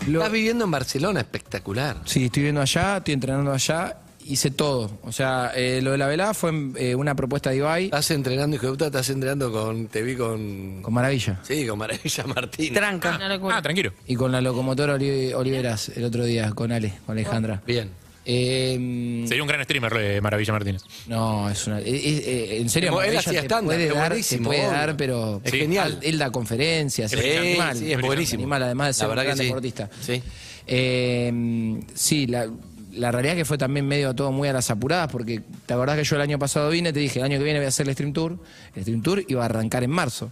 Lo- 0.07 0.19
Estás 0.19 0.33
viviendo 0.33 0.65
en 0.65 0.71
Barcelona, 0.71 1.21
espectacular. 1.21 1.97
Sí, 2.05 2.25
estoy 2.25 2.43
viendo 2.43 2.59
allá, 2.61 2.97
estoy 2.97 3.13
entrenando 3.13 3.53
allá, 3.53 3.97
hice 4.25 4.51
todo. 4.51 4.99
O 5.03 5.11
sea, 5.13 5.51
eh, 5.55 5.81
lo 5.81 5.91
de 5.91 5.97
la 5.97 6.07
velada 6.07 6.33
fue 6.33 6.51
eh, 6.75 6.95
una 6.95 7.15
propuesta 7.15 7.51
de 7.51 7.57
Ibai 7.57 7.85
Estás 7.85 8.11
entrenando, 8.11 8.55
hijo 8.57 8.65
de 8.65 8.71
puta, 8.73 8.85
estás 8.87 9.09
entrenando 9.11 9.51
con. 9.51 9.87
Te 9.87 10.01
vi 10.01 10.15
con. 10.17 10.81
con 10.81 10.93
Maravilla. 10.93 11.39
Sí, 11.43 11.65
con 11.67 11.77
Maravilla 11.79 12.23
Martín. 12.35 12.73
Tranca. 12.73 13.15
Una 13.15 13.29
locura. 13.29 13.57
Ah, 13.57 13.61
tranquilo. 13.61 13.93
Y 14.07 14.15
con 14.15 14.31
la 14.31 14.41
locomotora 14.41 14.95
Oli- 14.95 15.31
Oliveras 15.33 15.89
el 15.89 16.03
otro 16.03 16.25
día, 16.25 16.51
con 16.51 16.71
Ale, 16.71 16.95
con 17.05 17.17
Alejandra. 17.17 17.61
Bien. 17.65 17.91
Eh, 18.25 19.25
Sería 19.27 19.43
un 19.43 19.47
gran 19.47 19.63
streamer, 19.63 19.93
eh, 19.99 20.21
Maravilla 20.21 20.53
Martínez. 20.53 20.81
no, 21.07 21.49
es 21.49 21.67
una. 21.67 21.79
eh, 21.79 21.83
eh, 21.85 22.57
en 22.61 22.69
serio, 22.69 22.89
Como 22.89 23.01
él 23.01 23.07
Maravilla 23.15 23.19
hacía 23.29 23.41
te 23.41 23.45
stand-up, 23.47 23.67
puede 23.73 23.83
es 23.87 23.93
dar, 23.93 24.01
te 24.03 24.09
buenísimo, 24.09 24.45
puede 24.49 24.59
obvio. 24.61 24.71
dar, 24.71 24.97
pero. 24.97 25.41
Es 25.43 25.51
genial. 25.51 25.99
Él 26.01 26.17
da 26.17 26.31
conferencias, 26.31 27.11
es 27.11 27.19
un 27.19 27.37
animal. 27.47 27.77
sí, 27.77 27.91
es 27.91 28.01
buenísimo. 28.01 28.41
Animal, 28.43 28.63
además 28.63 28.87
de 28.87 28.93
ser 28.93 29.01
La 29.03 29.07
un 29.07 29.15
verdad 29.17 29.23
gran 29.25 29.37
que 29.37 29.43
sí. 29.43 29.47
deportista. 29.47 29.89
Sí. 30.01 30.23
Eh, 30.67 31.79
sí, 31.93 32.27
la, 32.27 32.47
la 32.93 33.11
realidad 33.11 33.35
que 33.35 33.43
fue 33.45 33.57
también 33.57 33.85
medio 33.87 34.13
todo 34.13 34.31
muy 34.31 34.47
a 34.47 34.53
las 34.53 34.69
apuradas, 34.71 35.09
porque 35.11 35.41
te 35.65 35.73
acordás 35.73 35.97
que 35.97 36.03
yo 36.03 36.15
el 36.15 36.21
año 36.21 36.39
pasado 36.39 36.69
vine, 36.69 36.93
te 36.93 36.99
dije, 36.99 37.19
el 37.19 37.25
año 37.25 37.37
que 37.37 37.43
viene 37.43 37.59
voy 37.59 37.65
a 37.65 37.69
hacer 37.69 37.87
el 37.87 37.93
Stream 37.93 38.13
Tour. 38.13 38.37
El 38.75 38.81
Stream 38.83 39.01
Tour 39.01 39.23
iba 39.27 39.41
a 39.41 39.45
arrancar 39.45 39.83
en 39.83 39.91
marzo. 39.91 40.31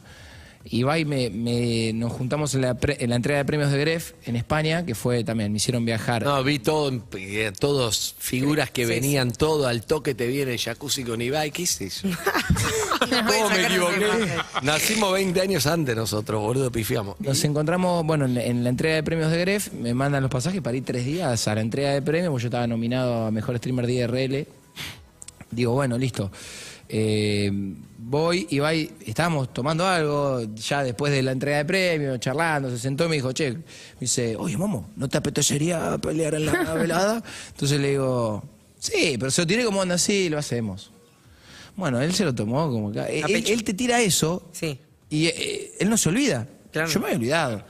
Y 0.63 0.83
va 0.83 0.99
y 0.99 1.05
me, 1.05 1.29
me- 1.31 1.91
nos 1.93 2.11
juntamos 2.13 2.53
en 2.53 2.61
la, 2.61 2.75
pre- 2.75 2.97
en 3.03 3.09
la 3.09 3.15
entrega 3.15 3.39
de 3.39 3.45
premios 3.45 3.71
de 3.71 3.79
Gref 3.79 4.13
en 4.25 4.35
España, 4.35 4.85
que 4.85 4.93
fue 4.95 5.23
también, 5.23 5.51
me 5.51 5.57
hicieron 5.57 5.83
viajar. 5.85 6.23
No, 6.23 6.43
vi 6.43 6.59
todo, 6.59 6.91
eh, 7.17 7.51
todos 7.59 8.15
figuras 8.19 8.69
que 8.69 8.85
venían, 8.85 9.31
todo 9.31 9.67
al 9.67 9.83
toque 9.85 10.13
te 10.13 10.27
viene 10.27 10.57
jacuzzi 10.57 11.03
con 11.03 11.21
Ibai. 11.21 11.49
¿Qué 11.51 11.63
es 11.63 11.81
eso? 11.81 12.07
¿Cómo 12.99 13.49
me 13.49 13.65
equivoqué? 13.65 14.05
Nacimos 14.61 15.11
20 15.13 15.41
años 15.41 15.65
antes 15.65 15.95
nosotros, 15.95 16.39
boludo, 16.41 16.71
pifiamos. 16.71 17.19
Nos 17.19 17.43
encontramos, 17.43 18.05
bueno, 18.05 18.25
en, 18.25 18.37
en 18.37 18.63
la 18.63 18.69
entrega 18.69 18.95
de 18.95 19.03
premios 19.03 19.31
de 19.31 19.39
Gref, 19.39 19.73
me 19.73 19.93
mandan 19.95 20.21
los 20.21 20.31
pasajes 20.31 20.61
para 20.61 20.77
ir 20.77 20.85
tres 20.85 21.05
días 21.05 21.47
a 21.47 21.55
la 21.55 21.61
entrega 21.61 21.91
de 21.91 22.01
premios, 22.03 22.29
porque 22.29 22.43
yo 22.43 22.47
estaba 22.49 22.67
nominado 22.67 23.25
a 23.25 23.31
Mejor 23.31 23.57
Streamer 23.57 23.87
de 23.87 23.93
IRL. 23.93 24.47
Digo, 25.49 25.73
bueno, 25.73 25.97
listo. 25.97 26.31
Eh, 26.93 27.49
voy 27.97 28.47
y 28.49 28.59
y- 28.59 28.91
estábamos 29.05 29.53
tomando 29.53 29.87
algo, 29.87 30.41
ya 30.55 30.83
después 30.83 31.13
de 31.13 31.21
la 31.23 31.31
entrega 31.31 31.57
de 31.57 31.65
premios, 31.65 32.19
charlando, 32.19 32.69
se 32.69 32.77
sentó 32.77 33.05
y 33.05 33.07
me 33.09 33.15
dijo, 33.15 33.31
che, 33.31 33.51
me 33.53 33.61
dice, 34.01 34.35
oye, 34.35 34.57
Momo, 34.57 34.89
¿no 34.97 35.07
te 35.07 35.17
apetecería 35.17 35.97
pelear 35.99 36.35
en 36.35 36.47
la 36.47 36.73
velada? 36.73 37.23
Entonces 37.51 37.79
le 37.79 37.91
digo, 37.91 38.43
sí, 38.77 39.15
pero 39.17 39.31
se 39.31 39.41
lo 39.43 39.47
tiene 39.47 39.63
como 39.63 39.81
anda 39.81 39.95
así, 39.95 40.27
lo 40.27 40.37
hacemos. 40.37 40.91
Bueno, 41.77 42.01
él 42.01 42.13
se 42.13 42.25
lo 42.25 42.35
tomó 42.35 42.69
como 42.69 42.91
que... 42.91 42.99
Él, 42.99 43.23
pecho. 43.25 43.53
él 43.53 43.63
te 43.63 43.73
tira 43.73 44.01
eso 44.01 44.49
Sí. 44.51 44.77
y 45.09 45.27
eh, 45.27 45.71
él 45.79 45.89
no 45.89 45.95
se 45.95 46.09
olvida. 46.09 46.45
Claro. 46.73 46.89
Yo 46.89 46.99
me 46.99 47.05
había 47.07 47.17
olvidado. 47.17 47.63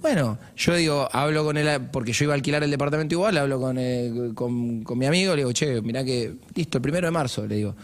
Bueno, 0.00 0.38
yo 0.56 0.74
digo, 0.76 1.08
hablo 1.12 1.44
con 1.44 1.56
él, 1.56 1.80
porque 1.92 2.12
yo 2.12 2.24
iba 2.24 2.34
a 2.34 2.36
alquilar 2.36 2.62
el 2.62 2.70
departamento 2.70 3.16
igual, 3.16 3.36
hablo 3.36 3.60
con, 3.60 3.76
eh, 3.78 4.30
con, 4.34 4.82
con 4.84 4.96
mi 4.96 5.06
amigo, 5.06 5.32
le 5.34 5.38
digo, 5.42 5.52
che, 5.52 5.82
mirá 5.82 6.04
que, 6.04 6.34
listo, 6.54 6.78
el 6.78 6.82
primero 6.82 7.08
de 7.08 7.10
marzo, 7.10 7.44
le 7.46 7.56
digo. 7.56 7.74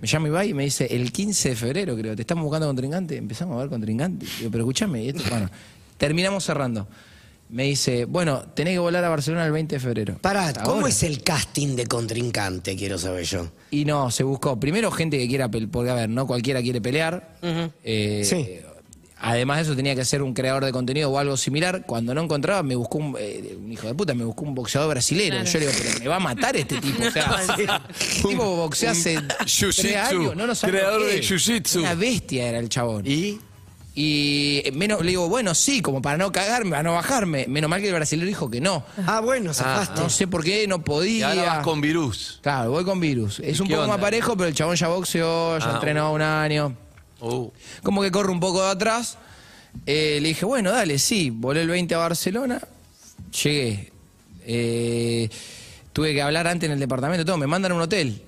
Me 0.00 0.06
llama 0.08 0.28
Ibai 0.28 0.50
y 0.50 0.54
me 0.54 0.64
dice, 0.64 0.86
el 0.90 1.12
15 1.12 1.50
de 1.50 1.56
febrero, 1.56 1.96
creo, 1.96 2.16
¿te 2.16 2.22
estamos 2.22 2.44
buscando 2.44 2.66
contrincante? 2.66 3.16
Empezamos 3.16 3.56
a 3.56 3.60
ver 3.60 3.68
contrincante. 3.68 4.26
Digo, 4.38 4.50
pero 4.50 4.64
escúchame, 4.64 5.08
esto, 5.08 5.22
bueno, 5.28 5.50
terminamos 5.98 6.44
cerrando. 6.44 6.88
Me 7.50 7.64
dice, 7.64 8.04
bueno, 8.04 8.44
tenés 8.54 8.74
que 8.74 8.78
volar 8.78 9.04
a 9.04 9.08
Barcelona 9.08 9.44
el 9.44 9.50
20 9.52 9.74
de 9.74 9.80
febrero. 9.80 10.18
Pará, 10.20 10.52
¿cómo 10.52 10.76
ahora. 10.76 10.88
es 10.88 11.02
el 11.02 11.22
casting 11.22 11.74
de 11.74 11.86
contrincante? 11.86 12.76
Quiero 12.76 12.96
saber 12.96 13.24
yo. 13.24 13.48
Y 13.72 13.84
no, 13.84 14.10
se 14.12 14.22
buscó. 14.22 14.58
Primero 14.58 14.90
gente 14.92 15.18
que 15.18 15.26
quiera 15.26 15.50
pelear, 15.50 15.68
porque 15.70 15.90
a 15.90 15.94
ver, 15.94 16.08
no 16.08 16.26
cualquiera 16.28 16.62
quiere 16.62 16.80
pelear. 16.80 17.36
Eh, 17.82 18.22
Sí. 18.24 18.60
Además 19.22 19.58
de 19.58 19.62
eso 19.64 19.76
tenía 19.76 19.94
que 19.94 20.04
ser 20.04 20.22
un 20.22 20.32
creador 20.32 20.64
de 20.64 20.72
contenido 20.72 21.10
o 21.10 21.18
algo 21.18 21.36
similar. 21.36 21.84
Cuando 21.86 22.14
no 22.14 22.22
encontraba, 22.22 22.62
me 22.62 22.74
buscó 22.74 22.98
un, 22.98 23.16
eh, 23.18 23.54
un 23.62 23.70
hijo 23.70 23.86
de 23.86 23.94
puta, 23.94 24.14
me 24.14 24.24
buscó 24.24 24.44
un 24.44 24.54
boxeador 24.54 24.88
brasilero. 24.90 25.36
Claro. 25.36 25.50
Yo 25.50 25.58
le 25.58 25.66
digo, 25.66 25.78
pero 25.82 25.98
me 26.00 26.08
va 26.08 26.16
a 26.16 26.20
matar 26.20 26.56
este 26.56 26.80
tipo. 26.80 27.06
O 27.06 27.10
sea, 27.10 27.36
el 27.58 28.22
tipo 28.22 28.56
boxea 28.56 28.92
hace 28.92 29.16
jiu-jitsu, 29.18 29.76
tres 29.82 29.96
años. 29.96 30.34
No, 30.36 30.46
creador 30.68 31.04
de 31.04 31.20
jiu-jitsu. 31.20 31.80
Una 31.80 31.94
bestia 31.94 32.48
era 32.48 32.58
el 32.58 32.68
chabón. 32.70 33.02
¿Y? 33.06 33.38
Y 33.94 34.62
menos, 34.72 35.02
le 35.02 35.10
digo, 35.10 35.28
bueno, 35.28 35.54
sí, 35.54 35.82
como 35.82 36.00
para 36.00 36.16
no 36.16 36.30
cagarme, 36.32 36.70
para 36.70 36.82
no 36.84 36.94
bajarme. 36.94 37.46
Menos 37.48 37.68
mal 37.68 37.80
que 37.82 37.88
el 37.88 37.94
brasileño 37.94 38.26
dijo 38.28 38.48
que 38.48 38.60
no. 38.60 38.84
Ah, 39.06 39.20
bueno, 39.20 39.52
zafaste. 39.52 40.00
No 40.00 40.08
sé 40.08 40.26
por 40.28 40.44
qué, 40.44 40.66
no 40.68 40.76
Y 40.76 40.78
podía. 40.78 41.28
ahora 41.30 41.42
vas 41.56 41.64
con 41.64 41.80
virus. 41.80 42.38
Claro, 42.42 42.70
voy 42.70 42.84
con 42.84 43.00
virus. 43.00 43.40
Es 43.40 43.58
¿Y 43.58 43.62
un 43.62 43.68
poco 43.68 43.80
onda? 43.82 43.94
más 43.94 44.00
parejo, 44.00 44.36
pero 44.36 44.48
el 44.48 44.54
chabón 44.54 44.76
ya 44.76 44.88
boxeó, 44.88 45.58
ya 45.58 45.70
Ah, 45.70 45.74
entrenó 45.74 46.12
un 46.12 46.22
año. 46.22 46.76
Uh. 47.20 47.50
Como 47.82 48.02
que 48.02 48.10
corre 48.10 48.30
un 48.30 48.40
poco 48.40 48.62
de 48.62 48.70
atrás. 48.70 49.18
Eh, 49.86 50.18
le 50.20 50.28
dije, 50.28 50.44
bueno, 50.44 50.70
dale, 50.70 50.98
sí. 50.98 51.30
Volé 51.30 51.62
el 51.62 51.68
20 51.68 51.94
a 51.94 51.98
Barcelona. 51.98 52.60
Llegué. 53.42 53.92
Eh, 54.46 55.28
tuve 55.92 56.14
que 56.14 56.22
hablar 56.22 56.46
antes 56.46 56.66
en 56.66 56.72
el 56.72 56.80
departamento, 56.80 57.24
todo. 57.24 57.38
Me 57.38 57.46
mandan 57.46 57.72
a 57.72 57.74
un 57.74 57.82
hotel. 57.82 58.22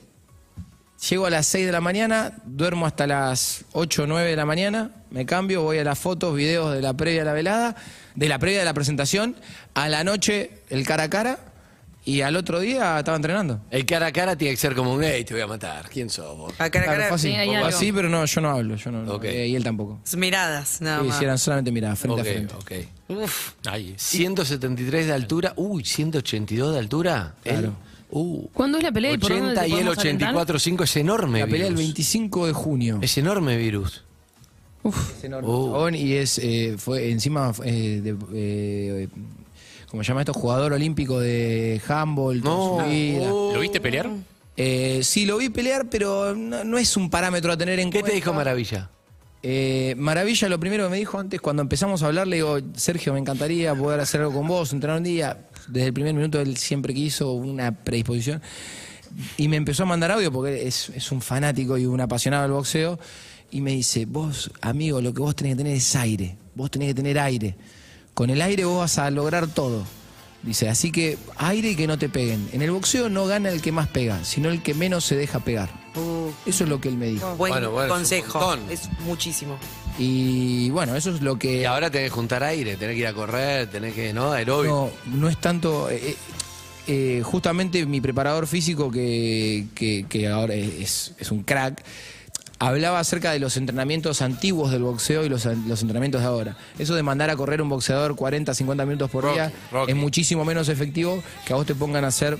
Llego 1.10 1.26
a 1.26 1.30
las 1.30 1.48
6 1.48 1.66
de 1.66 1.72
la 1.72 1.80
mañana, 1.80 2.32
duermo 2.44 2.86
hasta 2.86 3.08
las 3.08 3.64
8 3.72 4.04
o 4.04 4.06
9 4.06 4.30
de 4.30 4.36
la 4.36 4.46
mañana, 4.46 4.92
me 5.10 5.26
cambio, 5.26 5.62
voy 5.62 5.78
a 5.78 5.84
las 5.84 5.98
fotos, 5.98 6.36
videos 6.36 6.72
de 6.72 6.80
la 6.80 6.92
previa 6.92 7.22
de 7.22 7.24
la 7.24 7.32
velada, 7.32 7.76
de 8.14 8.28
la 8.28 8.38
previa 8.38 8.60
de 8.60 8.64
la 8.64 8.72
presentación, 8.72 9.34
a 9.74 9.88
la 9.88 10.04
noche 10.04 10.52
el 10.70 10.86
cara 10.86 11.02
a 11.02 11.10
cara 11.10 11.51
y 12.04 12.20
al 12.20 12.34
otro 12.36 12.58
día 12.60 12.98
estaba 12.98 13.16
entrenando. 13.16 13.60
El 13.70 13.86
cara 13.86 14.06
a 14.06 14.12
cara 14.12 14.36
tiene 14.36 14.54
que 14.54 14.60
ser 14.60 14.74
como 14.74 14.92
un 14.94 15.02
hey, 15.04 15.24
te 15.24 15.34
voy 15.34 15.42
a 15.42 15.46
matar. 15.46 15.88
¿Quién 15.88 16.10
sos 16.10 16.36
vos? 16.36 16.52
A 16.58 16.68
cara 16.68 16.84
a 16.84 16.86
Claro, 16.88 16.92
cara, 16.98 17.08
fue 17.08 17.14
así. 17.16 17.28
Sí, 17.28 17.34
hay 17.34 17.46
Fue 17.48 17.56
algo. 17.56 17.68
así, 17.68 17.92
pero 17.92 18.08
no, 18.08 18.24
yo 18.24 18.40
no 18.40 18.50
hablo, 18.50 18.74
yo 18.76 18.90
no, 18.90 19.02
no, 19.04 19.12
Ok. 19.14 19.24
eh, 19.24 19.48
y 19.48 19.54
él 19.56 19.62
tampoco. 19.64 20.00
miradas, 20.16 20.80
nada 20.80 21.00
Sí, 21.00 21.06
más. 21.06 21.16
hicieran 21.16 21.38
solamente 21.38 21.70
miradas, 21.72 21.98
frente 21.98 22.20
Ok, 22.20 22.26
a 22.26 22.30
frente. 22.32 22.54
ok. 22.54 23.22
Uf. 23.24 23.52
Ahí. 23.66 23.94
173 23.96 25.06
de 25.06 25.12
altura. 25.12 25.52
Uy, 25.56 25.84
182 25.84 26.72
de 26.72 26.78
altura. 26.78 27.34
Claro. 27.42 27.58
Él. 27.68 27.72
Uh. 28.14 28.46
¿Cuándo 28.52 28.76
es 28.78 28.84
la 28.84 28.92
pelea 28.92 29.12
y 29.12 29.18
por 29.18 29.30
dónde 29.30 29.52
80 29.52 29.60
te 29.62 29.68
y 29.68 29.70
el 29.72 29.76
podemos 29.86 29.98
alentar? 29.98 30.34
84.5 30.34 30.84
es 30.84 30.96
enorme. 30.96 31.40
La 31.40 31.46
pelea 31.46 31.66
el 31.68 31.74
virus. 31.74 31.86
25 31.86 32.46
de 32.46 32.52
junio. 32.52 32.98
Es 33.00 33.16
enorme 33.16 33.56
virus. 33.56 34.02
Es 34.84 35.24
enorme. 35.24 35.48
Uh. 35.48 35.66
chabón, 35.72 35.94
y 35.94 36.12
es, 36.14 36.38
eh, 36.42 36.74
fue 36.76 37.10
encima 37.10 37.52
eh, 37.64 38.00
de- 38.02 38.16
eh, 38.34 39.08
como 39.92 40.02
se 40.02 40.08
llama 40.08 40.22
esto, 40.22 40.32
jugador 40.32 40.72
olímpico 40.72 41.20
de 41.20 41.82
handball. 41.86 42.40
toda 42.40 42.82
su 42.84 42.90
vida. 42.90 43.28
¿Lo 43.28 43.60
viste 43.60 43.78
pelear? 43.78 44.08
Eh, 44.56 45.00
sí, 45.02 45.26
lo 45.26 45.36
vi 45.36 45.50
pelear, 45.50 45.90
pero 45.90 46.34
no, 46.34 46.64
no 46.64 46.78
es 46.78 46.96
un 46.96 47.10
parámetro 47.10 47.52
a 47.52 47.58
tener 47.58 47.78
en 47.78 47.90
¿Qué 47.90 48.00
cuenta. 48.00 48.08
te 48.08 48.14
dijo 48.14 48.32
Maravilla? 48.32 48.88
Eh, 49.42 49.94
Maravilla, 49.98 50.48
lo 50.48 50.58
primero 50.58 50.84
que 50.84 50.90
me 50.92 50.96
dijo 50.96 51.18
antes, 51.18 51.42
cuando 51.42 51.60
empezamos 51.60 52.02
a 52.02 52.06
hablar, 52.06 52.26
le 52.26 52.36
digo, 52.36 52.58
Sergio, 52.74 53.12
me 53.12 53.18
encantaría 53.18 53.74
poder 53.74 54.00
hacer 54.00 54.22
algo 54.22 54.32
con 54.32 54.48
vos, 54.48 54.72
entrenar 54.72 54.96
un 54.96 55.04
día. 55.04 55.46
Desde 55.68 55.88
el 55.88 55.92
primer 55.92 56.14
minuto 56.14 56.40
él 56.40 56.56
siempre 56.56 56.94
quiso 56.94 57.32
una 57.32 57.72
predisposición. 57.84 58.40
Y 59.36 59.48
me 59.48 59.58
empezó 59.58 59.82
a 59.82 59.86
mandar 59.86 60.12
audio 60.12 60.32
porque 60.32 60.66
es, 60.66 60.88
es 60.88 61.12
un 61.12 61.20
fanático 61.20 61.76
y 61.76 61.84
un 61.84 62.00
apasionado 62.00 62.44
del 62.44 62.52
boxeo. 62.52 62.98
Y 63.50 63.60
me 63.60 63.72
dice, 63.72 64.06
vos, 64.06 64.50
amigo, 64.62 65.02
lo 65.02 65.12
que 65.12 65.20
vos 65.20 65.36
tenés 65.36 65.52
que 65.52 65.58
tener 65.58 65.76
es 65.76 65.94
aire. 65.96 66.38
Vos 66.54 66.70
tenés 66.70 66.88
que 66.88 66.94
tener 66.94 67.18
aire. 67.18 67.54
Con 68.14 68.30
el 68.30 68.42
aire 68.42 68.64
vos 68.64 68.78
vas 68.80 68.98
a 68.98 69.10
lograr 69.10 69.46
todo. 69.48 69.84
Dice, 70.42 70.68
así 70.68 70.90
que 70.90 71.18
aire 71.36 71.70
y 71.70 71.76
que 71.76 71.86
no 71.86 71.98
te 71.98 72.08
peguen. 72.08 72.48
En 72.52 72.62
el 72.62 72.72
boxeo 72.72 73.08
no 73.08 73.26
gana 73.26 73.50
el 73.50 73.62
que 73.62 73.70
más 73.70 73.86
pega, 73.88 74.24
sino 74.24 74.48
el 74.50 74.60
que 74.62 74.74
menos 74.74 75.04
se 75.04 75.14
deja 75.16 75.38
pegar. 75.40 75.70
Eso 76.46 76.64
es 76.64 76.68
lo 76.70 76.80
que 76.80 76.88
él 76.88 76.96
me 76.96 77.06
dijo. 77.06 77.36
Buen 77.36 77.52
Bueno, 77.52 77.70
bueno, 77.70 77.86
es 77.86 77.90
un 77.92 77.96
consejo. 77.98 78.54
Es, 78.68 78.88
muchísimo. 79.06 79.56
Y 79.98 80.70
bueno, 80.70 80.96
eso 80.96 81.10
es 81.14 81.20
lo 81.20 81.38
que... 81.38 81.60
Y 81.60 81.64
ahora 81.64 81.90
tenés 81.90 82.08
que 82.10 82.14
juntar 82.14 82.42
aire, 82.42 82.76
tenés 82.76 82.94
que 82.96 83.00
ir 83.02 83.06
a 83.06 83.12
correr, 83.14 83.70
tenés 83.70 83.94
que, 83.94 84.12
¿no? 84.12 84.32
Aeróbico. 84.32 84.90
No, 85.06 85.16
no 85.18 85.28
es 85.28 85.38
tanto. 85.38 85.88
eh, 85.90 86.16
eh, 86.88 87.22
justamente 87.24 87.86
mi 87.86 88.00
preparador 88.00 88.48
físico, 88.48 88.90
que, 88.90 89.66
que- 89.76 90.06
que 90.08 90.26
ahora 90.28 90.54
es, 90.54 91.12
es 91.18 91.30
un 91.30 91.44
crack, 91.44 91.84
hablaba 92.66 93.00
acerca 93.00 93.32
de 93.32 93.38
los 93.38 93.56
entrenamientos 93.56 94.22
antiguos 94.22 94.70
del 94.70 94.82
boxeo 94.82 95.24
y 95.24 95.28
los, 95.28 95.44
los 95.44 95.80
entrenamientos 95.82 96.20
de 96.20 96.26
ahora. 96.26 96.56
Eso 96.78 96.94
de 96.94 97.02
mandar 97.02 97.30
a 97.30 97.36
correr 97.36 97.60
un 97.62 97.68
boxeador 97.68 98.14
40, 98.16 98.54
50 98.54 98.84
minutos 98.86 99.10
por 99.10 99.24
Rocky, 99.24 99.34
día 99.34 99.52
Rocky. 99.70 99.90
es 99.92 99.96
muchísimo 99.96 100.44
menos 100.44 100.68
efectivo 100.68 101.22
que 101.46 101.52
a 101.52 101.56
vos 101.56 101.66
te 101.66 101.74
pongan 101.74 102.04
a 102.04 102.08
hacer 102.08 102.38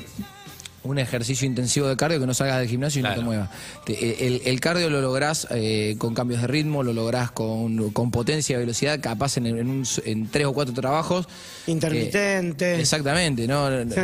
un 0.85 0.99
ejercicio 0.99 1.47
intensivo 1.47 1.87
de 1.87 1.97
cardio 1.97 2.19
que 2.19 2.27
no 2.27 2.35
salgas 2.35 2.59
del 2.59 2.69
gimnasio 2.69 2.99
y 2.99 3.03
no 3.05 3.15
te 3.15 3.21
muevas. 3.21 3.49
El, 3.87 4.43
el 4.45 4.61
cardio 4.61 4.91
lo 4.91 5.01
lográs 5.01 5.47
eh, 5.51 5.95
con 5.97 6.13
cambios 6.13 6.41
de 6.41 6.49
ritmo, 6.49 6.83
lo 6.83 6.93
lográs 6.93 7.31
con, 7.31 7.91
con 7.93 8.11
potencia 8.11 8.57
y 8.57 8.59
velocidad, 8.59 8.99
capaz 9.01 9.37
en, 9.37 9.47
en, 9.47 9.69
un- 9.69 9.87
en 10.05 10.27
tres 10.29 10.47
o 10.47 10.53
cuatro 10.53 10.75
trabajos. 10.75 11.29
Intermitente. 11.69 12.75
Eh, 12.75 12.81
exactamente, 12.81 13.47
no, 13.47 13.71
no. 13.85 13.95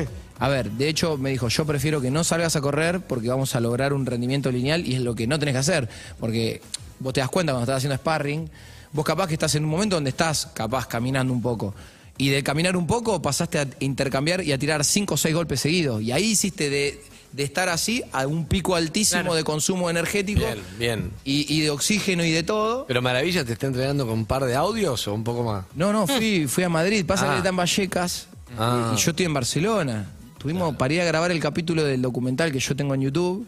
A 0.40 0.48
ver, 0.48 0.70
de 0.70 0.88
hecho 0.88 1.16
me 1.16 1.30
dijo, 1.30 1.48
yo 1.48 1.66
prefiero 1.66 2.00
que 2.00 2.10
no 2.10 2.22
salgas 2.24 2.54
a 2.56 2.60
correr 2.60 3.00
porque 3.00 3.28
vamos 3.28 3.54
a 3.54 3.60
lograr 3.60 3.92
un 3.92 4.06
rendimiento 4.06 4.50
lineal 4.52 4.86
y 4.86 4.94
es 4.94 5.00
lo 5.00 5.14
que 5.14 5.26
no 5.26 5.38
tenés 5.38 5.54
que 5.54 5.58
hacer. 5.58 5.88
Porque 6.20 6.60
vos 7.00 7.12
te 7.12 7.20
das 7.20 7.28
cuenta 7.28 7.52
cuando 7.52 7.64
estás 7.64 7.78
haciendo 7.78 7.96
sparring, 7.96 8.48
vos 8.92 9.04
capaz 9.04 9.26
que 9.26 9.34
estás 9.34 9.54
en 9.56 9.64
un 9.64 9.70
momento 9.70 9.96
donde 9.96 10.10
estás 10.10 10.46
capaz 10.54 10.86
caminando 10.86 11.32
un 11.32 11.42
poco. 11.42 11.74
Y 12.18 12.30
de 12.30 12.42
caminar 12.42 12.76
un 12.76 12.86
poco 12.86 13.20
pasaste 13.22 13.58
a 13.58 13.66
intercambiar 13.80 14.42
y 14.42 14.52
a 14.52 14.58
tirar 14.58 14.84
cinco 14.84 15.14
o 15.14 15.16
seis 15.16 15.34
golpes 15.34 15.60
seguidos. 15.60 16.02
Y 16.02 16.10
ahí 16.12 16.24
hiciste 16.30 16.68
de, 16.70 17.00
de 17.32 17.42
estar 17.44 17.68
así 17.68 18.02
a 18.12 18.26
un 18.26 18.46
pico 18.46 18.74
altísimo 18.74 19.34
de 19.36 19.44
consumo 19.44 19.88
energético 19.90 20.40
Bien, 20.40 20.58
bien. 20.78 21.10
y, 21.24 21.52
y 21.52 21.60
de 21.60 21.70
oxígeno 21.70 22.24
y 22.24 22.30
de 22.32 22.42
todo. 22.42 22.86
¿Pero 22.86 23.02
Maravilla 23.02 23.44
te 23.44 23.52
está 23.52 23.66
entrenando 23.68 24.04
con 24.06 24.14
un 24.20 24.26
par 24.26 24.44
de 24.44 24.54
audios 24.56 25.06
o 25.06 25.14
un 25.14 25.22
poco 25.22 25.44
más? 25.44 25.64
No, 25.76 25.92
no, 25.92 26.06
fui, 26.08 26.46
fui 26.48 26.64
a 26.64 26.68
Madrid. 26.68 27.04
Pasa 27.06 27.24
que 27.24 27.28
Ah. 27.30 27.32
él 27.34 27.38
está 27.38 27.48
en 27.50 27.56
Vallecas 27.56 28.26
Ah. 28.58 28.92
y 28.94 28.96
yo 28.98 29.10
estoy 29.10 29.26
en 29.26 29.34
Barcelona. 29.34 30.06
Tuvimos 30.38 30.76
para 30.76 30.94
ir 30.94 31.00
a 31.00 31.04
grabar 31.04 31.30
el 31.30 31.40
capítulo 31.40 31.84
del 31.84 32.00
documental 32.00 32.52
que 32.52 32.60
yo 32.60 32.76
tengo 32.76 32.94
en 32.94 33.02
YouTube. 33.02 33.46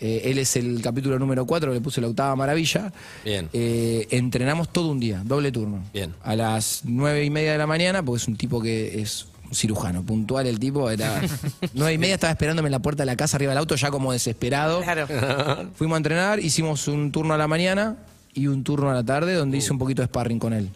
Eh, 0.00 0.22
él 0.30 0.38
es 0.38 0.56
el 0.56 0.80
capítulo 0.80 1.18
número 1.18 1.44
4, 1.44 1.74
le 1.74 1.80
puse 1.82 2.00
la 2.00 2.08
octava 2.08 2.34
maravilla. 2.34 2.90
Bien. 3.22 3.50
Eh, 3.52 4.06
entrenamos 4.10 4.70
todo 4.70 4.88
un 4.90 4.98
día, 4.98 5.22
doble 5.24 5.52
turno. 5.52 5.84
Bien. 5.92 6.14
A 6.22 6.34
las 6.34 6.80
nueve 6.84 7.22
y 7.22 7.28
media 7.28 7.52
de 7.52 7.58
la 7.58 7.66
mañana, 7.66 8.02
porque 8.02 8.22
es 8.22 8.28
un 8.28 8.36
tipo 8.36 8.62
que 8.62 9.02
es 9.02 9.26
un 9.46 9.54
cirujano, 9.54 10.02
puntual 10.02 10.46
el 10.46 10.58
tipo, 10.58 10.88
era 10.88 11.20
nueve 11.74 11.92
y 11.92 11.98
media 11.98 12.14
estaba 12.14 12.30
esperándome 12.30 12.68
en 12.68 12.72
la 12.72 12.78
puerta 12.78 13.02
de 13.02 13.06
la 13.06 13.16
casa 13.16 13.36
arriba 13.36 13.50
del 13.50 13.58
auto, 13.58 13.74
ya 13.74 13.90
como 13.90 14.12
desesperado. 14.12 14.82
Fuimos 15.74 15.96
a 15.96 15.98
entrenar, 15.98 16.40
hicimos 16.40 16.88
un 16.88 17.12
turno 17.12 17.34
a 17.34 17.38
la 17.38 17.46
mañana 17.46 17.98
y 18.32 18.46
un 18.46 18.64
turno 18.64 18.88
a 18.88 18.94
la 18.94 19.04
tarde 19.04 19.34
donde 19.34 19.58
hice 19.58 19.70
un 19.70 19.78
poquito 19.78 20.00
de 20.00 20.06
sparring 20.06 20.38
con 20.38 20.54
él. 20.54 20.70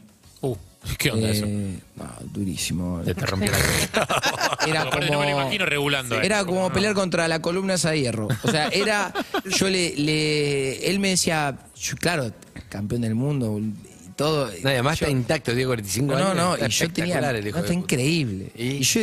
¿qué 0.98 1.10
onda 1.10 1.30
eso? 1.30 1.44
Eh, 1.46 1.78
no, 1.96 2.04
durísimo. 2.32 3.00
Te 3.04 3.14
rompió 3.14 3.50
la 3.50 3.58
Era 4.66 4.84
como, 4.90 5.04
no 5.04 5.20
me 5.20 5.26
lo 5.26 5.30
imagino 5.40 5.66
regulando. 5.66 6.20
era 6.20 6.44
como 6.44 6.70
pelear 6.72 6.94
contra 6.94 7.28
la 7.28 7.40
columna 7.40 7.74
esa 7.74 7.90
de 7.90 8.00
hierro. 8.00 8.28
O 8.42 8.50
sea, 8.50 8.68
era. 8.68 9.12
Yo 9.44 9.68
le. 9.68 9.94
le- 9.96 10.88
él 10.90 10.98
me 11.00 11.10
decía, 11.10 11.56
yo, 11.76 11.96
claro, 11.96 12.32
campeón 12.68 13.02
del 13.02 13.14
mundo 13.14 13.58
y 13.60 14.08
todo. 14.16 14.46
No, 14.46 14.52
y 14.70 14.72
además 14.72 14.98
Yo- 14.98 15.06
está 15.06 15.10
intacto, 15.16 15.54
Diego, 15.54 15.70
45 15.70 16.06
no, 16.12 16.16
años. 16.18 16.36
no, 16.36 16.54
está 16.54 16.66
y 16.66 16.70
yo 16.70 16.90
tenía. 16.92 17.20
No, 17.20 17.30
el 17.30 17.46
hijo 17.46 17.56
de 17.58 17.62
está 17.62 17.74
increíble. 17.74 18.50
Y, 18.56 18.80
yo 18.80 19.00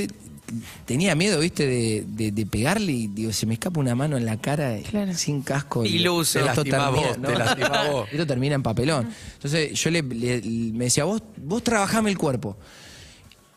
tenía 0.86 1.16
miedo, 1.16 1.40
viste, 1.40 1.66
de, 1.66 2.06
de- 2.08 2.32
de 2.32 2.46
pegarle 2.46 2.92
y 2.92 3.08
digo, 3.08 3.32
se 3.34 3.46
me 3.46 3.54
escapa 3.54 3.80
una 3.80 3.96
mano 3.96 4.18
en 4.18 4.26
la 4.26 4.38
cara 4.38 4.78
sin 5.16 5.42
casco. 5.42 5.86
y 5.86 5.96
Iluso. 5.98 6.40
Te 6.40 6.46
Esto 6.50 6.64
termina, 6.64 6.90
vos, 6.90 7.18
¿no? 7.18 7.28
te 7.30 7.36
lastimás 7.38 7.88
vos. 7.92 8.10
Esto 8.12 8.28
termina 8.28 8.56
en 8.56 8.64
papelón. 8.64 9.10
Entonces 9.34 9.74
yo 9.80 9.90
le, 9.92 10.02
le- 10.04 10.42
me 10.74 10.86
decía, 10.86 11.04
vos, 11.06 11.22
vos 11.38 11.64
trabajame 11.64 12.10
el 12.10 12.18
cuerpo. 12.18 12.58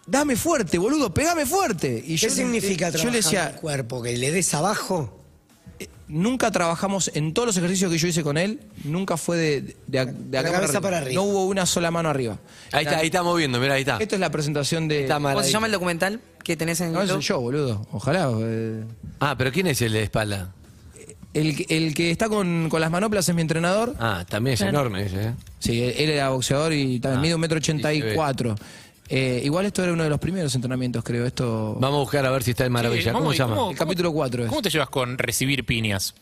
Dame 0.07 0.37
fuerte, 0.37 0.77
boludo, 0.79 1.13
pegame 1.15 1.47
fuerte. 1.47 2.03
Y 2.07 2.17
¿Qué 2.19 2.29
yo, 2.29 2.31
significa 2.31 2.87
yo 2.89 2.93
trabajar 2.93 3.13
le 3.13 3.17
decía, 3.19 3.47
el 3.49 3.55
cuerpo? 3.57 4.03
¿Que 4.03 4.17
le 4.17 4.31
des 4.33 4.53
abajo? 4.55 5.21
nunca 6.07 6.51
trabajamos 6.51 7.11
en 7.15 7.33
todos 7.33 7.47
los 7.47 7.57
ejercicios 7.57 7.91
que 7.91 7.97
yo 7.97 8.07
hice 8.07 8.23
con 8.23 8.37
él, 8.37 8.61
nunca 8.85 9.17
fue 9.17 9.39
de, 9.39 9.61
de, 9.63 10.05
de- 10.05 10.13
de 10.13 10.39
acá 10.39 10.53
cabeza 10.53 10.79
para 10.83 10.99
arriba. 10.99 11.15
No 11.15 11.23
hubo 11.23 11.47
una 11.47 11.65
sola 11.65 11.91
mano 11.91 12.11
arriba. 12.11 12.39
Ahí 12.73 12.85
está, 12.85 12.99
ahí 12.99 13.07
está 13.07 13.23
moviendo, 13.23 13.59
mira, 13.59 13.73
ahí 13.75 13.81
está. 13.81 13.97
Esto 13.97 14.15
es 14.15 14.21
la 14.21 14.31
presentación 14.31 14.87
de. 14.87 15.09
¿Cómo 15.09 15.43
se 15.43 15.51
llama 15.51 15.65
el 15.67 15.73
documental 15.73 16.21
que 16.45 16.57
tenés 16.57 16.81
en 16.81 16.93
No, 16.93 17.01
YouTube? 17.01 17.15
soy 17.15 17.23
yo, 17.23 17.41
boludo. 17.41 17.87
Ojalá. 17.91 18.31
eh. 18.41 18.85
Ah, 19.21 19.35
pero 19.37 19.51
¿quién 19.51 19.67
es 19.67 19.83
el 19.83 19.93
de 19.93 20.03
espalda? 20.05 20.53
El, 21.33 21.57
que- 21.57 21.67
el 21.77 21.95
que 21.95 22.13
está 22.13 22.29
con, 22.29 22.69
con 22.69 22.81
las 22.81 22.91
manoplas 22.93 23.29
es 23.29 23.35
mi 23.35 23.41
entrenador. 23.43 23.97
Ah, 23.99 24.25
también 24.29 24.55
es 24.55 24.61
Claro. 24.61 24.79
enorme 24.79 25.07
ese, 25.07 25.29
¿eh? 25.29 25.35
Sí, 25.59 25.83
él 25.83 26.11
era 26.11 26.29
boxeador 26.29 26.73
y 26.73 27.01
también 27.01 27.19
Ah, 27.19 27.23
mide 27.23 27.35
un 27.35 27.41
metro 27.41 27.59
ochenta 27.59 27.93
y 27.93 28.15
cuatro. 28.15 28.55
Eh, 29.09 29.43
igual 29.45 29.67
esto 29.67 29.83
era 29.83 29.93
uno 29.93 30.05
de 30.05 30.11
los 30.11 30.21
primeros 30.21 30.55
entrenamientos, 30.55 31.03
creo. 31.03 31.27
Esto. 31.27 31.77
Vamos 31.81 31.97
a 31.97 32.01
buscar 32.01 32.25
a 32.25 32.31
ver 32.31 32.43
si 32.45 32.53
está 32.53 32.65
en 32.67 32.73
Maravilla. 32.73 33.13
¿cómo- 33.13 33.25
¿Cómo, 33.25 33.33
se 33.33 33.39
llama? 33.39 33.57
cómo- 33.57 33.71
El 33.73 33.77
capítulo 33.77 34.13
4 34.13 34.45
es. 34.45 34.49
¿Cómo 34.49 34.63
te 34.63 34.71
llevas 34.71 34.89
con 34.91 35.19
recibir 35.19 35.65
piñas? 35.67 36.15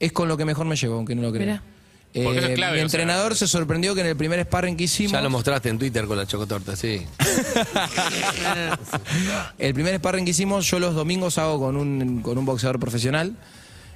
Es 0.00 0.12
con 0.12 0.26
lo 0.28 0.36
que 0.36 0.44
mejor 0.44 0.66
me 0.66 0.74
llevo, 0.76 0.96
aunque 0.96 1.14
no 1.14 1.22
lo. 1.22 1.30
Mirá. 1.32 1.62
Porque 2.12 2.38
eso 2.38 2.48
es 2.48 2.54
clave, 2.54 2.78
mi 2.78 2.84
o 2.84 2.88
sea- 2.88 3.00
entrenador 3.00 3.36
se 3.36 3.46
sorprendió 3.46 3.94
que 3.94 4.00
en 4.00 4.06
el 4.06 4.16
primer 4.16 4.40
sparring 4.42 4.76
que 4.76 4.84
hicimos. 4.84 5.12
Ya 5.12 5.20
lo 5.20 5.28
mostraste 5.30 5.68
en 5.68 5.78
Twitter 5.78 6.06
con 6.06 6.16
la 6.16 6.26
chocotorta, 6.26 6.74
sí. 6.74 7.06
El 9.58 9.74
primer 9.74 9.96
sparring 9.96 10.24
que 10.24 10.30
hicimos, 10.30 10.68
yo 10.70 10.78
los 10.78 10.94
domingos 10.94 11.38
hago 11.38 11.58
con 11.58 11.76
un, 11.76 12.20
con 12.22 12.38
un 12.38 12.44
boxeador 12.44 12.78
profesional. 12.80 13.36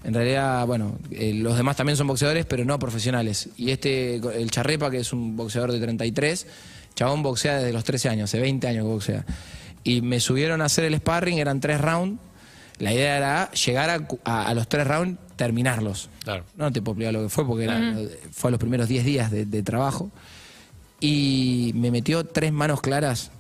En 0.05 0.15
realidad, 0.15 0.67
bueno, 0.67 0.99
eh, 1.11 1.35
los 1.35 1.57
demás 1.57 1.77
también 1.77 1.97
son 1.97 2.07
boxeadores, 2.07 2.47
pero 2.47 2.65
no 2.65 2.79
profesionales. 2.79 3.51
Y 3.57 3.71
este, 3.71 4.17
el 4.17 4.51
Charrepa, 4.51 4.91
que 4.91 4.99
es 4.99 5.13
un 5.13 5.37
boxeador 5.37 5.73
de 5.73 5.79
33, 5.81 6.47
chabón 6.95 7.23
boxea 7.23 7.59
desde 7.59 7.73
los 7.73 7.85
13 7.85 8.09
años, 8.09 8.31
hace 8.31 8.41
20 8.41 8.67
años 8.67 8.85
que 8.85 8.89
boxea. 8.89 9.25
Y 9.85 10.01
me 10.01 10.21
subieron 10.21 10.63
a 10.63 10.67
hacer 10.67 10.85
el 10.85 10.97
sparring, 10.97 11.39
eran 11.39 11.61
tres 11.61 11.81
rounds. 11.81 12.21
La 12.79 12.95
idea 12.95 13.17
era 13.19 13.51
llegar 13.53 13.91
a, 13.91 13.99
cu- 14.07 14.19
a- 14.25 14.47
a 14.49 14.55
los 14.55 14.67
tres 14.69 14.87
rounds, 14.87 15.19
terminarlos. 15.45 16.11
Claro. 16.23 16.45
No 16.59 16.71
te 16.71 16.83
puedo 16.83 16.93
explicar 16.93 17.15
lo 17.15 17.23
que 17.23 17.31
fue, 17.31 17.47
porque 17.47 17.65
era- 17.65 17.97
fue 18.31 18.49
a 18.49 18.53
los 18.53 18.61
primeros 18.61 18.89
10 18.89 19.07
días 19.07 19.31
de, 19.31 19.47
de 19.47 19.63
trabajo. 19.63 20.11
Y 21.01 21.73
me 21.77 21.91
metió 21.91 22.25
tres 22.27 22.53
manos 22.53 22.83
claras, 22.83 23.31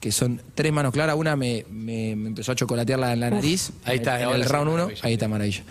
que 0.00 0.12
son 0.12 0.42
tres 0.54 0.70
manos 0.70 0.92
claras. 0.92 1.16
Una 1.16 1.36
me, 1.36 1.64
me- 1.70 2.14
me 2.14 2.28
empezó 2.28 2.52
a 2.52 2.54
chocolatear 2.56 2.98
la, 2.98 3.16
la 3.16 3.30
nariz. 3.30 3.70
ahí 3.84 3.96
está, 3.96 4.20
En, 4.20 4.28
el 4.28 4.44
round 4.44 4.68
1, 4.68 4.76
maravilla. 4.82 5.00
ahí 5.02 5.12
está 5.14 5.28
maravilla. 5.28 5.62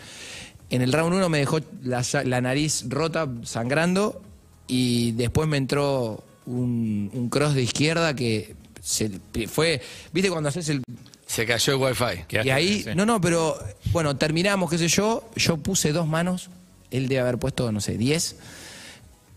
En 0.72 0.82
el 0.82 0.92
round 0.92 1.14
1 1.14 1.30
me 1.30 1.38
dejó 1.38 1.60
la, 1.84 2.04
la 2.26 2.42
nariz 2.42 2.86
rota, 2.88 3.30
sangrando, 3.44 4.22
y 4.68 5.12
después 5.12 5.48
me 5.48 5.58
entró 5.58 6.24
un, 6.48 7.12
un 7.14 7.30
cross 7.30 7.54
de 7.54 7.62
izquierda 7.62 8.16
que 8.16 8.56
se, 8.82 9.12
fue. 9.48 9.82
¿Viste 10.14 10.32
cuando 10.32 10.50
haces 10.50 10.68
el 10.70 10.82
Se 11.30 11.46
cayó 11.46 11.74
el 11.74 11.80
wifi. 11.80 12.26
y 12.44 12.50
ahí, 12.50 12.86
no, 12.96 13.06
no, 13.06 13.22
pero 13.22 13.56
bueno, 13.92 14.18
terminamos, 14.18 14.68
qué 14.68 14.80
sé 14.80 14.88
yo. 14.88 15.30
Yo 15.36 15.58
puse 15.58 15.92
dos 15.92 16.08
manos, 16.08 16.50
él 16.90 17.08
debe 17.08 17.22
haber 17.22 17.38
puesto, 17.38 17.72
no 17.72 17.82
sé, 17.82 18.00
diez. 18.00 18.36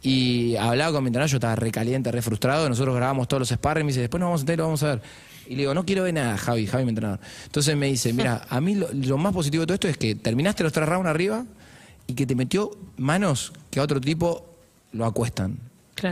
Y 0.00 0.56
hablaba 0.56 0.92
con 0.92 1.04
mi 1.04 1.08
entrenador, 1.08 1.30
yo 1.30 1.36
estaba 1.36 1.54
recaliente, 1.54 2.10
re 2.10 2.22
frustrado. 2.22 2.66
Nosotros 2.66 2.96
grabamos 2.96 3.28
todos 3.28 3.40
los 3.40 3.50
sparring, 3.50 3.84
me 3.84 3.92
dice, 3.92 4.00
después 4.00 4.20
nos 4.20 4.28
vamos 4.28 4.48
a 4.48 4.52
y 4.54 4.56
lo 4.56 4.64
vamos 4.64 4.82
a 4.84 4.86
ver. 4.86 5.02
Y 5.46 5.50
le 5.50 5.56
digo, 5.58 5.74
no 5.74 5.84
quiero 5.84 6.04
ver 6.04 6.14
nada, 6.14 6.38
Javi, 6.38 6.66
Javi, 6.66 6.84
mi 6.84 6.88
entrenador. 6.88 7.20
Entonces 7.44 7.76
me 7.76 7.88
dice, 7.88 8.14
mira, 8.14 8.46
a 8.48 8.58
mí 8.62 8.74
lo, 8.74 8.88
lo 8.90 9.18
más 9.18 9.34
positivo 9.34 9.60
de 9.60 9.66
todo 9.66 9.74
esto 9.74 9.88
es 9.88 9.98
que 9.98 10.14
terminaste 10.14 10.62
los 10.62 10.72
tres 10.72 10.88
rounds 10.88 11.10
arriba 11.10 11.44
y 12.06 12.14
que 12.14 12.24
te 12.24 12.34
metió 12.34 12.70
manos 12.96 13.52
que 13.70 13.80
a 13.80 13.82
otro 13.82 14.00
tipo 14.00 14.46
lo 14.92 15.04
acuestan. 15.04 15.58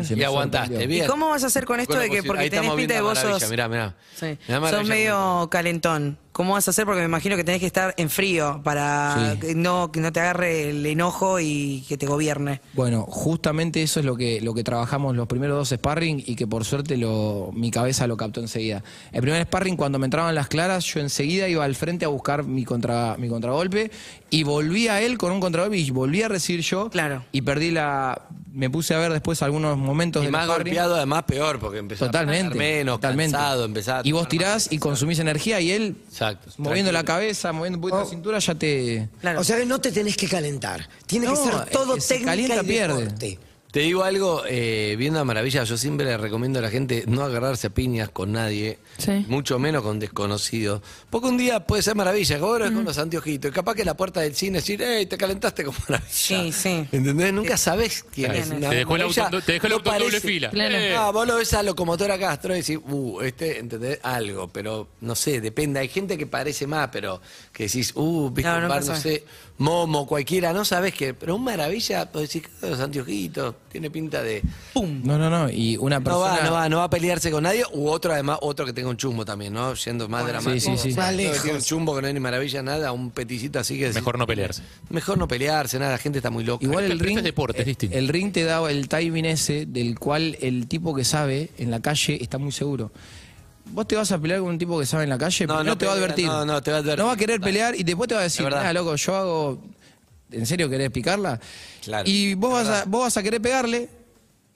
Se 0.05 0.13
Y 0.13 0.17
me 0.17 0.25
aguantaste, 0.25 0.87
bien. 0.87 1.05
¿Y 1.05 1.07
cómo 1.07 1.29
vas 1.29 1.43
a 1.45 1.47
hacer 1.49 1.65
con 1.65 1.81
esto 1.81 1.95
Con 1.95 2.03
de 2.03 2.11
que, 2.11 2.23
porque 2.23 2.51
tenés 2.51 2.71
pinta 2.73 2.95
de 2.95 3.01
vos 3.01 3.19
sos, 3.19 3.49
Mirá, 3.51 3.69
mirá. 3.69 3.95
sí, 4.15 4.39
Mirá 4.49 4.71
sos 4.71 4.87
medio 4.87 5.49
calentón? 5.51 6.19
¿Cómo 6.33 6.53
vas 6.55 6.69
a 6.69 6.71
hacer? 6.71 6.85
Porque 6.87 7.01
me 7.01 7.07
imagino 7.07 7.37
que 7.37 7.43
tenés 7.45 7.61
que 7.61 7.67
estar 7.67 7.93
en 7.97 8.09
frío 8.09 8.61
para 8.63 9.35
Sí. 9.35 9.41
que 9.49 9.55
no, 9.57 9.91
que 9.91 10.01
no 10.01 10.13
te 10.13 10.21
agarre 10.21 10.71
el 10.71 10.87
enojo 10.87 11.41
y 11.41 11.85
que 11.89 11.99
te 11.99 12.07
gobierne. 12.07 12.61
Bueno, 12.75 13.05
justamente 13.09 13.83
eso 13.83 13.99
es 14.01 14.07
lo 14.07 14.17
que, 14.17 14.41
lo 14.41 14.55
que 14.55 14.63
trabajamos 14.63 15.17
los 15.17 15.27
primeros 15.27 15.57
dos 15.59 15.69
sparring 15.77 16.23
y 16.25 16.37
que 16.37 16.47
por 16.47 16.65
suerte 16.65 16.97
lo, 16.97 17.51
mi 17.53 17.71
cabeza 17.73 18.07
lo 18.07 18.17
captó 18.17 18.41
enseguida. 18.41 18.83
El 19.13 19.23
primer 19.23 19.43
sparring, 19.43 19.77
cuando 19.77 19.99
me 19.99 20.07
entraban 20.07 20.35
las 20.35 20.47
claras, 20.49 20.85
yo 20.85 21.01
enseguida 21.01 21.49
iba 21.49 21.65
al 21.65 21.75
frente 21.75 22.05
a 22.05 22.09
buscar 22.09 22.45
mi, 22.45 22.65
contra, 22.65 23.17
mi 23.19 23.29
contragolpe 23.29 23.91
y 24.31 24.45
volví 24.45 24.87
a 24.87 25.01
él 25.03 25.19
con 25.19 25.33
un 25.33 25.41
contragolpe 25.41 25.79
y 25.79 25.91
volví 25.91 26.23
a 26.23 26.29
recibir 26.29 26.61
yo. 26.63 26.91
Claro. 26.91 27.25
Y 27.33 27.43
perdí 27.43 27.73
la. 27.73 28.23
Me 28.53 28.69
puse 28.69 28.95
a 28.95 28.99
ver 28.99 29.13
después 29.13 29.43
algunos 29.43 29.79
momentos 29.79 30.23
Y 30.23 30.25
del 30.27 30.33
más 30.33 30.49
golpeado, 30.49 30.97
además 30.97 31.23
peor, 31.23 31.61
porque 31.61 31.79
empezó 31.79 32.07
Totalmente. 32.07 32.55
a 32.55 32.59
menos, 32.59 32.97
totalmente. 32.97 33.37
cansado, 33.37 33.65
a 33.65 34.01
y 34.03 34.11
vos 34.11 34.27
tirás 34.29 34.73
y 34.73 34.79
consumís 34.79 35.21
energía 35.21 35.61
y 35.61 35.71
él, 35.71 35.97
Exacto. 36.21 36.51
moviendo 36.59 36.93
la 36.93 37.01
tranquilo. 37.03 37.15
cabeza, 37.17 37.53
moviendo 37.53 37.77
un 37.79 37.83
poquito 37.83 37.99
la 38.01 38.07
cintura, 38.07 38.39
ya 38.39 38.55
te. 38.55 39.09
O 39.39 39.45
sea 39.45 39.65
no 39.65 39.81
te 39.81 39.91
tenés 39.91 40.17
que 40.17 40.29
calentar. 40.29 40.87
Tiene 41.07 41.27
No, 41.27 41.33
que 41.33 41.39
ser 41.51 41.71
todo 41.71 41.95
el 41.95 42.01
que 42.01 42.01
se 42.03 42.15
técnica 42.15 42.31
calienta 42.33 42.63
y 42.63 42.67
pierde. 42.67 43.39
Te 43.73 43.81
digo 43.81 44.03
algo, 44.03 44.43
eh, 44.49 44.97
viendo 44.99 45.21
a 45.21 45.25
Maravilla, 45.25 45.63
yo 45.65 45.77
siempre 45.77 46.05
le 46.07 46.17
recomiendo 46.17 46.59
a 46.59 46.63
la 46.63 46.71
gente 46.71 47.05
no 47.07 47.23
agarrarse 47.23 47.69
a 47.69 47.71
piñas 47.71 48.09
con 48.09 48.33
nadie, 48.33 48.79
Sí. 48.99 49.25
mucho 49.29 49.59
menos 49.61 49.83
con 49.83 49.99
desconocidos. 50.01 50.83
Porque 51.09 51.29
un 51.29 51.39
día 51.39 51.61
puede 51.67 51.83
ser 51.83 51.95
Maravilla, 51.95 52.37
que 52.37 52.43
ahora 52.43 52.67
es 52.67 52.73
con 52.73 52.85
los 52.85 52.99
anteojitos, 52.99 53.51
y 53.51 53.55
capaz 53.55 53.75
que 53.77 53.85
la 53.85 53.97
puerta 53.97 54.21
del 54.21 54.35
cine 54.35 54.59
decir, 54.59 54.83
hey, 54.85 55.07
te 55.07 55.17
calentaste 55.17 55.63
con 55.65 55.75
Maravilla. 55.89 56.11
Sí, 56.11 56.51
sí. 56.53 56.85
¿Entendés? 56.91 57.33
Nunca 57.33 57.57
sabés 57.57 58.05
quién 58.13 58.33
Claro. 58.33 58.41
es. 58.55 58.61
Te 58.71 58.75
dejó 58.77 58.97
el 58.97 59.03
auto- 59.03 59.43
te 59.43 59.53
dejó 59.53 59.67
el 59.67 59.71
no 59.71 59.77
auto 59.77 59.93
en 59.95 59.99
doble 60.01 60.21
fila. 60.21 60.51
Claro. 60.51 60.75
Eh. 60.77 60.97
Ah, 60.97 61.11
vos 61.13 61.27
lo 61.27 61.37
ves 61.37 61.55
a 61.55 61.63
locomotora 61.63 62.19
Castro 62.19 62.55
y 62.55 62.59
decís, 62.63 62.79
uh, 62.89 63.21
este, 63.21 63.59
¿entendés? 63.61 64.01
Algo, 64.03 64.49
pero 64.49 64.89
no 65.01 65.15
sé, 65.15 65.41
depende. 65.41 65.79
Hay 65.81 65.89
gente 65.89 66.19
que 66.19 66.27
parece 66.27 66.67
más, 66.67 66.89
pero 66.91 67.21
que 67.61 67.67
decís, 67.67 67.93
uh, 67.95 68.31
viste 68.31 68.49
No, 68.51 68.57
un 68.57 68.63
nunca 68.63 68.75
bar, 68.75 68.81
no 68.81 68.87
sabes. 68.87 69.03
sé, 69.03 69.25
Momo, 69.59 70.07
cualquiera, 70.07 70.55
no 70.55 70.65
sabés 70.65 70.95
qué. 70.95 71.13
Pero 71.13 71.37
un 71.37 71.45
maravilla, 71.45 72.11
pues 72.11 72.33
decís, 72.33 72.49
los 72.63 72.81
anteojitos, 72.81 73.55
tiene 73.71 73.91
pinta 73.91 74.23
de. 74.23 74.43
No, 74.75 75.19
no, 75.19 75.29
no. 75.29 75.51
Y 75.51 75.77
una 75.77 75.99
No 75.99 76.05
persona. 76.05 76.25
va, 76.39 76.43
no 76.45 76.53
va, 76.53 76.69
no 76.71 76.77
va 76.79 76.85
a 76.85 76.91
pelearse 76.91 77.31
con 77.31 77.43
nadie, 77.43 77.65
u 77.75 77.89
otro 77.89 78.13
además, 78.15 78.39
otro 78.41 78.65
que 78.65 78.73
tenga 78.73 78.89
un 78.89 78.97
chumbo 78.97 79.27
también, 79.27 79.53
¿no? 79.53 79.75
Yendo 79.75 80.09
más 80.09 80.27
dramático. 80.27 80.59
sí, 80.61 80.79
sí, 80.79 80.91
sí. 80.93 80.97
Más 80.97 81.11
que 81.11 81.17
lejos. 81.17 81.43
tiene 81.43 81.59
un 81.59 81.63
chumbo 81.65 81.95
que 81.95 82.01
no 82.01 82.09
hay 82.09 82.15
ni 82.15 82.21
maravilla, 82.21 82.63
nada, 82.63 82.93
un 82.93 83.11
peticito 83.11 83.59
así 83.59 83.75
que 83.75 83.81
decís, 83.85 83.97
Mejor 83.97 84.19
no 84.19 84.27
pelearse. 84.27 84.63
Mejor 84.89 85.19
no 85.19 85.29
pelearse, 85.29 85.79
nada, 85.79 85.93
la 85.93 85.99
gente 85.99 86.19
está 86.21 86.31
muy 86.31 86.45
loca. 86.45 86.65
Igual 86.65 86.85
el 86.91 86.99
ring, 86.99 87.19
es 87.19 87.25
deporte, 87.25 87.61
es 87.61 87.67
distinto. 87.67 87.99
el 87.99 88.09
ring 88.09 88.33
te 88.33 88.45
da 88.45 88.67
el 88.71 88.89
timing 88.89 89.27
ese 89.27 89.67
del 89.67 89.99
cual 89.99 90.39
el 90.41 90.69
tipo 90.69 90.95
que 90.95 91.05
sabe 91.05 91.51
en 91.59 91.71
la 91.71 91.81
calle 91.81 92.17
está 92.23 92.39
muy 92.39 92.53
seguro. 92.53 92.93
Vos 93.73 93.87
te 93.87 93.97
vas 93.97 94.11
a 94.13 94.19
pelear 94.19 94.41
con 94.41 94.49
un 94.51 94.59
tipo 94.59 94.79
que 94.79 94.87
sabe 94.87 95.05
en 95.05 95.11
la 95.11 95.19
calle, 95.19 95.47
No, 95.47 95.55
primero 95.55 95.71
no 95.75 95.79
te 95.79 95.87
va 95.87 95.93
a 95.93 95.95
advertir. 95.97 96.27
no, 96.27 96.45
no, 96.45 96.63
te 96.63 96.71
va 96.71 96.79
a 96.79 96.81
advertir. 96.81 96.99
No 96.99 97.07
va 97.07 97.13
a 97.13 97.17
querer 97.17 97.41
pelear 97.41 97.75
y 97.77 97.83
después 97.83 98.09
te 98.09 98.15
va 98.15 98.21
a 98.21 98.25
decir, 98.25 98.45
mira, 98.45 98.73
loco, 98.73 98.95
yo 98.97 99.17
hago. 99.17 99.63
¿En 100.33 100.47
serio 100.47 100.69
querés 100.69 100.91
picarla? 100.91 101.41
Claro, 101.83 102.09
Y 102.09 102.35
vos 102.35 102.53
vas, 102.53 102.69
a, 102.69 102.85
vos 102.85 103.03
vas 103.03 103.17
a 103.17 103.23
querer 103.23 103.41
pegarle, 103.41 103.89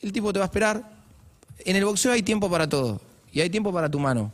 el 0.03 0.12
tipo 0.12 0.33
te 0.33 0.38
va 0.38 0.44
a 0.44 0.46
esperar. 0.46 0.83
En 1.64 1.77
el 1.77 1.85
boxeo 1.85 2.12
hay 2.12 2.22
tiempo 2.22 2.50
para 2.50 2.68
todo 2.68 3.00
y 3.33 3.40
hay 3.40 3.50
tiempo 3.50 3.72
para 3.72 3.88
tu 3.88 3.98
mano. 3.98 4.31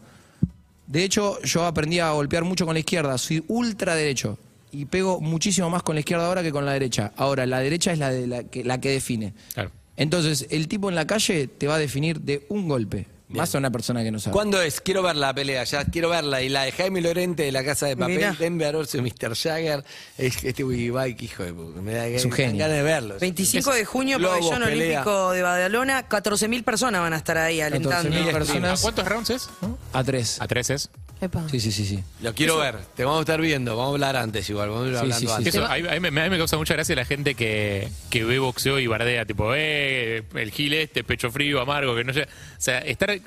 De 0.87 1.05
hecho, 1.05 1.41
yo 1.43 1.65
aprendí 1.65 1.99
a 2.01 2.11
golpear 2.11 2.45
mucho 2.45 2.67
con 2.67 2.75
la 2.75 2.81
izquierda, 2.81 3.17
soy 3.17 3.45
ultra 3.49 3.95
derecho 3.95 4.39
y 4.73 4.85
pego 4.87 5.21
muchísimo 5.21 5.71
más 5.71 5.83
con 5.83 5.95
la 5.95 6.01
izquierda 6.01 6.27
ahora 6.27 6.43
que 6.43 6.53
con 6.53 6.67
la 6.67 6.73
derecha. 6.73 7.13
Ahora, 7.17 7.47
la 7.47 7.61
derecha 7.61 7.93
es 7.93 7.99
la, 7.99 8.11
de 8.11 8.27
la, 8.27 8.45
que, 8.45 8.65
la 8.65 8.81
que 8.81 8.91
define. 8.91 9.33
Claro. 9.55 9.71
Entonces, 9.97 10.47
el 10.51 10.67
tipo 10.69 10.89
en 10.89 10.95
la 10.97 11.07
calle 11.07 11.47
te 11.47 11.67
va 11.67 11.77
a 11.77 11.79
definir 11.79 12.21
de 12.21 12.45
un 12.49 12.69
golpe, 12.69 13.07
más 13.31 13.55
a 13.55 13.59
una 13.59 13.71
persona 13.71 14.03
que 14.03 14.11
no 14.11 14.19
sabe. 14.19 14.33
¿Cuándo 14.33 14.61
es? 14.61 14.81
Quiero 14.81 15.03
ver 15.03 15.17
la 15.17 15.33
pelea, 15.33 15.65
ya 15.65 15.85
quiero 15.85 16.09
verla. 16.11 16.43
Y 16.43 16.49
la 16.49 16.63
de 16.65 16.73
Jaime 16.73 17.01
Lorente 17.01 17.45
de 17.45 17.53
la 17.53 17.65
Casa 17.65 17.87
de 17.87 17.97
Papel, 17.97 18.17
Mirá. 18.17 18.37
Denver 18.39 18.77
versus 18.77 19.01
Mr. 19.01 19.35
Jagger. 19.37 19.85
Es 20.19 20.43
este 20.45 20.65
Wigibike, 20.65 21.25
hijo 21.25 21.43
de 21.45 21.53
puta. 21.55 21.81
Me 21.81 21.95
da 21.95 22.07
Es 22.07 22.25
un 22.25 22.33
genio. 22.33 22.59
ganas 22.59 22.77
de 22.77 22.83
verlo. 22.83 23.17
25 23.21 23.73
de 23.73 23.85
junio, 23.85 24.19
Lobos, 24.19 24.39
pabellón 24.51 24.63
pelea. 24.69 24.87
olímpico 25.01 25.31
de 25.33 25.43
Badalona, 25.43 26.09
14.000 26.09 26.65
personas 26.65 27.01
van 27.01 27.13
a 27.13 27.17
estar 27.17 27.39
ahí 27.39 27.61
alentando. 27.61 28.11
14.000 28.11 28.29
¿A 28.29 28.33
personas 28.33 28.81
cuántos 28.83 29.07
rounds 29.07 29.31
es? 29.31 29.49
¿No? 29.63 29.79
a 29.93 30.05
tres. 30.05 30.41
A 30.41 30.47
tres 30.47 30.71
es. 30.71 30.91
Epa. 31.21 31.47
Sí, 31.51 31.61
sí, 31.61 31.71
sí, 31.71 31.85
sí. 31.85 32.03
Lo 32.23 32.35
quiero 32.35 32.57
ver. 32.59 32.77
Te 32.97 33.05
vamos 33.05 33.19
a 33.19 33.23
estar 33.23 33.41
viendo. 33.41 33.77
Vamos 33.77 33.91
a 33.91 33.95
hablar 33.95 34.17
antes 34.17 34.49
igual. 34.49 34.71
Vamos 34.71 34.85
a 34.87 34.89
ir 34.89 34.95
Sí, 34.95 34.99
hablando 35.01 35.19
sí, 35.21 35.27
sí. 35.27 35.33
antes. 35.33 35.55
Eso, 35.55 35.67
a, 35.67 35.77
mí, 35.77 35.89
a 35.89 35.93
mí 36.01 36.11
me, 36.11 36.21
a 36.21 36.25
mí 36.25 36.31
me 36.31 36.39
causa 36.39 36.57
mucha 36.57 36.75
gracia 36.75 36.97
la 36.97 37.05
gente 37.05 37.35
que, 37.35 37.89
que 38.09 38.25
ve 38.25 38.39
boxeo 38.39 38.79
y 38.79 38.87
bardea, 38.87 39.27
tipo, 39.27 39.53
eh, 39.55 40.23
el 40.35 40.51
gil 40.51 40.73
este, 40.75 41.05
pecho 41.05 41.31
frío, 41.31 41.61
amargo, 41.61 41.95
que 41.95 42.05
no 42.05 42.13
sé. 42.15 42.23
O 42.23 42.27
sea, 42.61 42.79
estar 42.79 43.19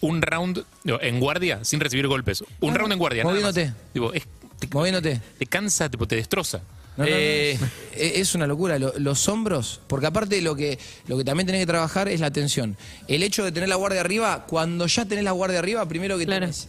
un 0.00 0.22
round 0.22 0.64
digo, 0.82 0.98
en 1.02 1.20
guardia 1.20 1.62
sin 1.64 1.78
recibir 1.80 2.06
golpes. 2.08 2.42
Un 2.60 2.74
round 2.74 2.92
en 2.92 2.98
guardia. 2.98 3.22
nada 3.24 3.34
más. 3.34 3.42
Moviéndote. 3.54 3.74
Tipo, 3.92 4.12
es- 4.14 4.26
te, 4.58 4.68
Moviéndote. 4.72 5.20
te 5.38 5.46
cansa, 5.46 5.88
tipo, 5.90 6.06
te 6.08 6.16
destroza. 6.16 6.58
No, 6.96 7.04
no, 7.04 7.10
no, 7.10 7.16
Eh, 7.16 7.52
es- 7.52 7.60
Es 8.22 8.34
una 8.34 8.46
locura. 8.46 8.78
Lo- 8.78 8.94
los 8.98 9.28
hombros, 9.28 9.80
porque 9.86 10.06
aparte 10.06 10.40
lo 10.40 10.56
que, 10.56 10.78
lo 11.06 11.18
que 11.18 11.24
también 11.24 11.46
tenés 11.46 11.62
que 11.62 11.66
trabajar 11.66 12.08
es 12.08 12.20
la 12.20 12.30
tensión. 12.30 12.76
El 13.08 13.22
hecho 13.22 13.44
de 13.44 13.52
tener 13.52 13.68
la 13.68 13.76
guardia 13.76 14.00
arriba, 14.00 14.46
cuando 14.46 14.86
ya 14.86 15.04
tenés 15.04 15.24
la 15.24 15.32
guardia 15.32 15.58
arriba, 15.58 15.86
primero 15.86 16.16
que 16.18 16.24
Claro. 16.26 16.40
tenés 16.46 16.68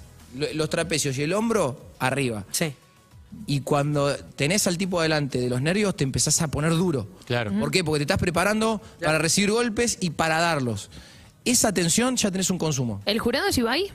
los 0.54 0.69
trapecios 0.69 1.17
y 1.17 1.24
el 1.24 1.34
hombro 1.34 1.80
arriba. 2.00 2.46
Sí. 2.52 2.74
Y 3.48 3.62
cuando 3.62 4.15
tenés 4.36 4.67
al 4.67 4.78
tipo 4.78 5.00
adelante 5.00 5.39
de 5.39 5.50
los 5.50 5.62
nervios, 5.62 5.96
te 5.96 6.04
empezás 6.04 6.41
a 6.41 6.50
poner 6.50 6.72
duro. 6.72 7.08
Claro. 7.26 7.52
¿Por 7.60 7.72
qué? 7.72 7.84
Porque 7.84 8.00
te 8.00 8.04
estás 8.04 8.19
preparando 8.19 8.82
para 9.02 9.17
recibir 9.17 9.52
golpes 9.52 9.98
y 10.02 10.12
para 10.12 10.39
darlos. 10.39 10.89
Esa 11.46 11.74
tensión 11.74 12.15
ya 12.15 12.32
tenés 12.32 12.50
un 12.50 12.58
consumo. 12.58 13.02
¿El 13.06 13.19
jurado 13.19 13.48
es 13.48 13.58
Ibai? 13.58 13.91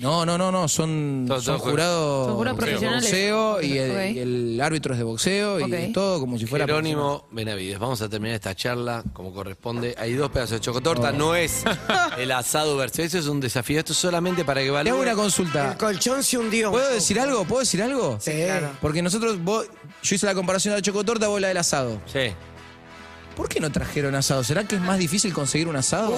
No, 0.00 0.24
no, 0.24 0.38
no, 0.38 0.52
no, 0.52 0.68
son, 0.68 1.24
Todos- 1.26 1.42
son 1.44 1.58
jurados 1.58 2.26
Son 2.28 2.36
jurados 2.36 2.58
de 2.60 2.64
profesionales. 2.66 3.02
boxeo 3.10 3.62
y 3.62 3.78
el, 3.78 3.90
Ok. 3.90 4.14
y 4.14 4.18
el 4.20 4.60
árbitro 4.60 4.92
es 4.94 4.98
de 4.98 5.04
boxeo 5.04 5.56
Ok. 5.56 5.72
y 5.88 5.92
todo 5.92 6.20
como 6.20 6.38
si 6.38 6.46
fuera 6.46 6.66
Jerónimo 6.66 7.26
Benavides. 7.32 7.80
Vamos 7.80 8.00
a 8.00 8.08
terminar 8.08 8.36
esta 8.36 8.54
charla 8.54 9.02
como 9.12 9.32
corresponde. 9.32 9.96
Hay 9.98 10.12
dos 10.14 10.30
pedazos 10.30 10.52
de 10.52 10.60
chocotorta. 10.60 11.08
Oh. 11.10 11.12
No 11.12 11.34
es 11.34 11.64
el 12.16 12.30
asado 12.30 12.76
versus. 12.76 13.00
Eso 13.00 13.18
es 13.18 13.26
un 13.26 13.40
desafío. 13.40 13.80
Esto 13.80 13.92
es 13.92 13.98
solamente 13.98 14.44
para 14.44 14.60
que 14.62 14.70
Te 14.70 14.90
hago 14.90 15.00
una 15.00 15.14
consulta. 15.14 15.72
El 15.72 15.76
colchón 15.78 16.22
se 16.22 16.38
hundió. 16.38 16.70
¿Puedo 16.70 16.90
decir 16.90 17.18
algo? 17.18 17.44
¿Puedo 17.44 17.60
decir 17.60 17.82
algo? 17.82 18.18
Sí. 18.20 18.32
Porque 18.80 19.02
nosotros, 19.02 19.42
vos, 19.42 19.66
yo 20.02 20.14
hice 20.14 20.26
la 20.26 20.34
comparación 20.36 20.74
de 20.74 20.78
la 20.78 20.82
chocotorta, 20.82 21.26
vos 21.26 21.40
la 21.40 21.48
del 21.48 21.56
asado. 21.56 22.00
Sí. 22.06 22.30
¿Por 23.36 23.48
qué 23.48 23.58
no 23.58 23.70
trajeron 23.72 24.14
asado? 24.14 24.44
¿Será 24.44 24.62
que 24.62 24.76
es 24.76 24.80
más 24.80 24.98
difícil 24.98 25.32
conseguir 25.32 25.66
un 25.66 25.74
asado? 25.76 26.10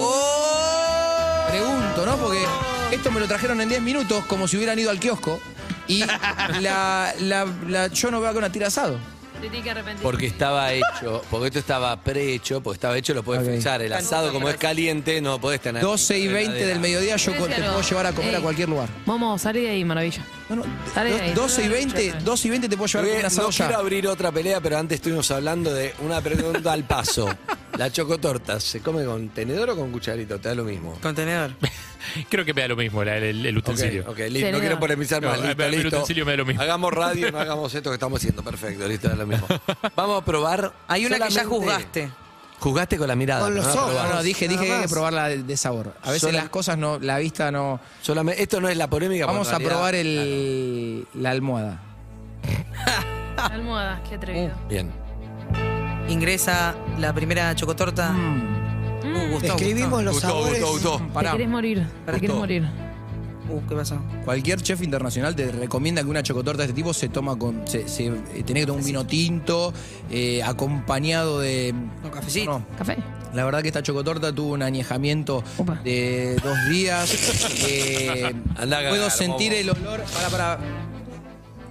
Pregunto, 1.50 2.06
¿no? 2.06 2.16
Porque 2.16 2.44
esto 2.90 3.10
me 3.10 3.20
lo 3.20 3.26
trajeron 3.28 3.60
en 3.60 3.68
10 3.68 3.82
minutos, 3.82 4.24
como 4.26 4.46
si 4.48 4.56
hubieran 4.56 4.78
ido 4.78 4.90
al 4.90 4.98
kiosco. 5.00 5.40
Y 5.86 6.04
la, 6.60 7.12
la- 7.20 7.46
la- 7.68 7.86
yo 7.88 8.10
no 8.10 8.20
veo 8.20 8.30
acá 8.30 8.38
una 8.38 8.52
tira 8.52 8.68
asado. 8.68 8.98
Te 9.40 9.48
tiene 9.48 9.62
que 9.64 9.70
arrepentir. 9.70 10.02
Porque 10.02 10.26
estaba 10.26 10.70
hecho, 10.74 11.22
porque 11.30 11.46
esto 11.46 11.58
estaba 11.60 11.96
prehecho, 12.02 12.60
porque 12.60 12.74
estaba 12.76 12.98
hecho, 12.98 13.14
lo 13.14 13.22
podés 13.22 13.40
Ok. 13.40 13.48
frizar. 13.48 13.80
El 13.80 13.90
asado, 13.94 14.32
como 14.34 14.50
es 14.50 14.56
caliente, 14.58 15.18
no 15.22 15.40
podés 15.40 15.62
tener. 15.62 15.82
12 15.82 16.18
y 16.18 16.28
20 16.28 16.66
del 16.66 16.78
mediodía 16.78 17.16
yo 17.16 17.32
te 17.32 17.38
puedo 17.38 17.80
llevar 17.80 18.06
a 18.06 18.12
comer 18.12 18.34
a 18.34 18.36
Ey. 18.36 18.42
cualquier 18.42 18.68
lugar. 18.68 18.90
Momo, 19.06 19.38
salí 19.38 19.62
de 19.62 19.70
ahí, 19.70 19.82
maravilla. 19.84 20.22
No, 20.50 20.56
no, 20.56 20.64
Salí 20.92 21.12
de 21.12 21.20
ahí. 21.22 21.32
12 21.32 21.64
y 21.64 21.68
20, 21.68 22.12
12 22.22 22.48
y 22.48 22.50
20 22.50 22.68
te 22.68 22.76
puedo 22.76 22.86
llevar 22.86 23.04
a 23.04 23.08
comer 23.08 23.14
Bien, 23.16 23.26
asado 23.26 23.48
no 23.48 23.54
quiero 23.56 23.72
ya. 23.72 23.78
abrir 23.78 24.08
otra 24.08 24.30
pelea, 24.30 24.60
pero 24.60 24.76
antes 24.76 24.96
estuvimos 24.96 25.30
hablando 25.30 25.72
de 25.72 25.94
una 26.00 26.20
pregunta 26.20 26.72
al 26.72 26.84
paso. 26.84 27.26
La 27.80 27.90
chocotorta, 27.90 28.60
¿se 28.60 28.80
come 28.82 29.06
con 29.06 29.30
tenedor 29.30 29.70
o 29.70 29.74
con 29.76 29.90
cucharito? 29.90 30.38
Te 30.38 30.50
da 30.50 30.54
lo 30.54 30.64
mismo. 30.64 30.98
Contenedor. 31.00 31.52
Creo 32.28 32.44
que 32.44 32.52
me 32.52 32.60
da 32.60 32.68
lo 32.68 32.76
mismo 32.76 33.02
la- 33.02 33.16
el, 33.16 33.56
utensilio. 33.56 34.02
ok, 34.06 34.18
listo. 34.18 34.32
No 34.32 34.32
Tenedor. 34.34 34.60
quiero 34.60 34.78
polemizar 34.78 35.22
más. 35.22 35.38
No, 35.40 35.46
listo, 35.46 35.64
el 35.64 35.70
listo. 35.70 35.88
utensilio 35.88 36.26
me 36.26 36.32
da 36.32 36.36
lo 36.36 36.44
mismo. 36.44 36.60
Hagamos 36.60 36.92
radio, 36.92 37.32
no 37.32 37.38
hagamos 37.40 37.74
esto 37.74 37.88
que 37.88 37.94
estamos 37.94 38.18
haciendo. 38.20 38.42
Perfecto, 38.42 38.86
listo, 38.86 39.08
da 39.08 39.16
lo 39.16 39.26
mismo. 39.26 39.46
Vamos 39.96 40.20
a 40.20 40.24
probar. 40.26 40.74
Hay 40.88 41.06
una 41.06 41.16
que 41.16 41.22
ya 41.22 41.30
solamente- 41.42 41.56
juzgaste. 41.56 42.10
Juzgaste 42.58 42.98
con 42.98 43.08
la 43.08 43.16
mirada. 43.16 43.40
Con 43.40 43.54
los 43.54 43.64
ojos. 43.64 43.76
No, 43.76 43.86
probar. 43.86 44.14
no, 44.16 44.22
dije, 44.24 44.44
Nada 44.46 44.52
dije 44.60 44.66
que 44.68 44.72
hay 44.74 44.76
que 44.80 44.84
más. 44.84 44.92
probarla 44.92 45.28
de, 45.28 45.42
de 45.42 45.56
sabor. 45.56 45.94
A 46.02 46.08
veces 46.08 46.20
Sola- 46.20 46.38
las 46.42 46.50
cosas 46.50 46.76
no, 46.76 46.98
la 46.98 47.16
vista 47.18 47.50
no. 47.50 47.80
Solamente, 48.02 48.42
esto 48.42 48.60
no 48.60 48.68
es 48.68 48.76
la 48.76 48.90
polémica. 48.90 49.24
porque 49.24 49.32
Vamos 49.38 49.48
en 49.48 49.54
a 49.54 49.58
realidad- 49.58 49.74
probar 49.74 49.94
el, 49.94 51.06
la 51.14 51.30
almohada. 51.30 51.80
Almohada, 53.38 54.02
qué 54.06 54.16
atrevido. 54.16 54.52
Bien. 54.68 54.92
Ingresa 56.10 56.74
la 56.98 57.12
primera 57.14 57.54
chocotorta. 57.54 58.12
Uh, 58.12 59.32
gustó, 59.32 59.54
Describimos 59.54 60.02
los 60.04 60.14
Gustó, 60.14 60.28
sabores. 60.28 60.60
gustó, 60.60 60.72
gustó. 60.72 61.06
Te 61.06 61.12
Pará. 61.14 61.32
querés 61.32 61.48
morir. 61.48 61.86
Te 62.06 62.12
querés 62.20 62.34
morir. 62.36 62.62
gustó. 62.62 63.54
Uh, 63.54 63.66
¿qué 63.68 63.74
pasó? 63.74 64.00
Cualquier 64.24 64.60
chef 64.60 64.82
internacional 64.82 65.34
te 65.34 65.50
recomienda 65.50 66.02
que 66.02 66.08
una 66.08 66.22
chocotorta 66.22 66.58
de 66.62 66.66
este 66.68 66.74
tipo 66.76 66.92
se 66.92 67.08
toma 67.08 67.36
con. 67.36 67.66
Se, 67.66 67.88
se, 67.88 68.06
eh, 68.06 68.42
tenés 68.44 68.62
que 68.62 68.66
tomar 68.66 68.80
un 68.80 68.86
vino 68.86 69.06
tinto, 69.06 69.72
eh, 70.10 70.42
acompañado 70.42 71.40
de. 71.40 71.74
Un 72.04 72.10
cafecito. 72.10 72.58
No, 72.60 72.66
¿Café? 72.76 72.96
la 73.32 73.44
verdad 73.44 73.62
que 73.62 73.68
esta 73.68 73.82
chocotorta 73.82 74.32
tuvo 74.32 74.52
un 74.54 74.62
añejamiento 74.62 75.42
Opa. 75.58 75.76
de 75.84 76.36
dos 76.44 76.68
días. 76.68 77.48
eh, 77.68 78.32
Andá 78.56 78.78
a 78.78 78.80
cagar, 78.82 78.90
puedo 78.90 79.10
sentir 79.10 79.52
el 79.54 79.70
olor. 79.70 80.00
Para, 80.14 80.28
para. 80.28 80.58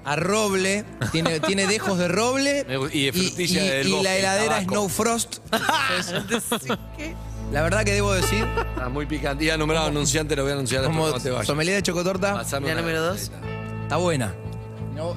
A 0.05 0.15
roble, 0.15 0.85
tiene, 1.11 1.39
tiene 1.41 1.67
dejos 1.67 1.97
de 1.99 2.07
roble 2.07 2.65
y 2.93 3.05
de 3.05 3.11
frutilla 3.13 3.63
y- 3.63 3.67
del 3.69 3.87
y 3.87 3.91
bosque, 3.91 4.03
la 4.03 4.15
heladera 4.17 4.59
es 4.59 4.65
tabaco. 4.67 4.75
no 4.83 4.89
frost. 4.89 5.37
Entonces, 6.13 6.77
la 7.51 7.61
verdad 7.61 7.83
que 7.83 7.93
debo 7.93 8.13
decir, 8.13 8.45
Ah, 8.81 8.89
muy 8.89 9.05
picante. 9.05 9.45
Ya 9.45 9.57
nombrado 9.57 9.87
anunciante, 9.87 10.35
lo 10.35 10.43
voy 10.43 10.51
a 10.51 10.55
anunciar 10.55 10.81
después 10.81 10.97
como 10.97 11.09
cuando 11.09 11.23
te 11.23 11.31
vayas. 11.31 11.47
sommelier 11.47 11.75
de 11.75 11.83
chocotorta, 11.83 12.33
Pasame 12.33 12.67
Ya 12.67 12.73
una 12.73 12.81
número 12.81 13.01
dos. 13.03 13.31
Está 13.83 13.97
buena. 13.97 14.33
No, 14.95 15.15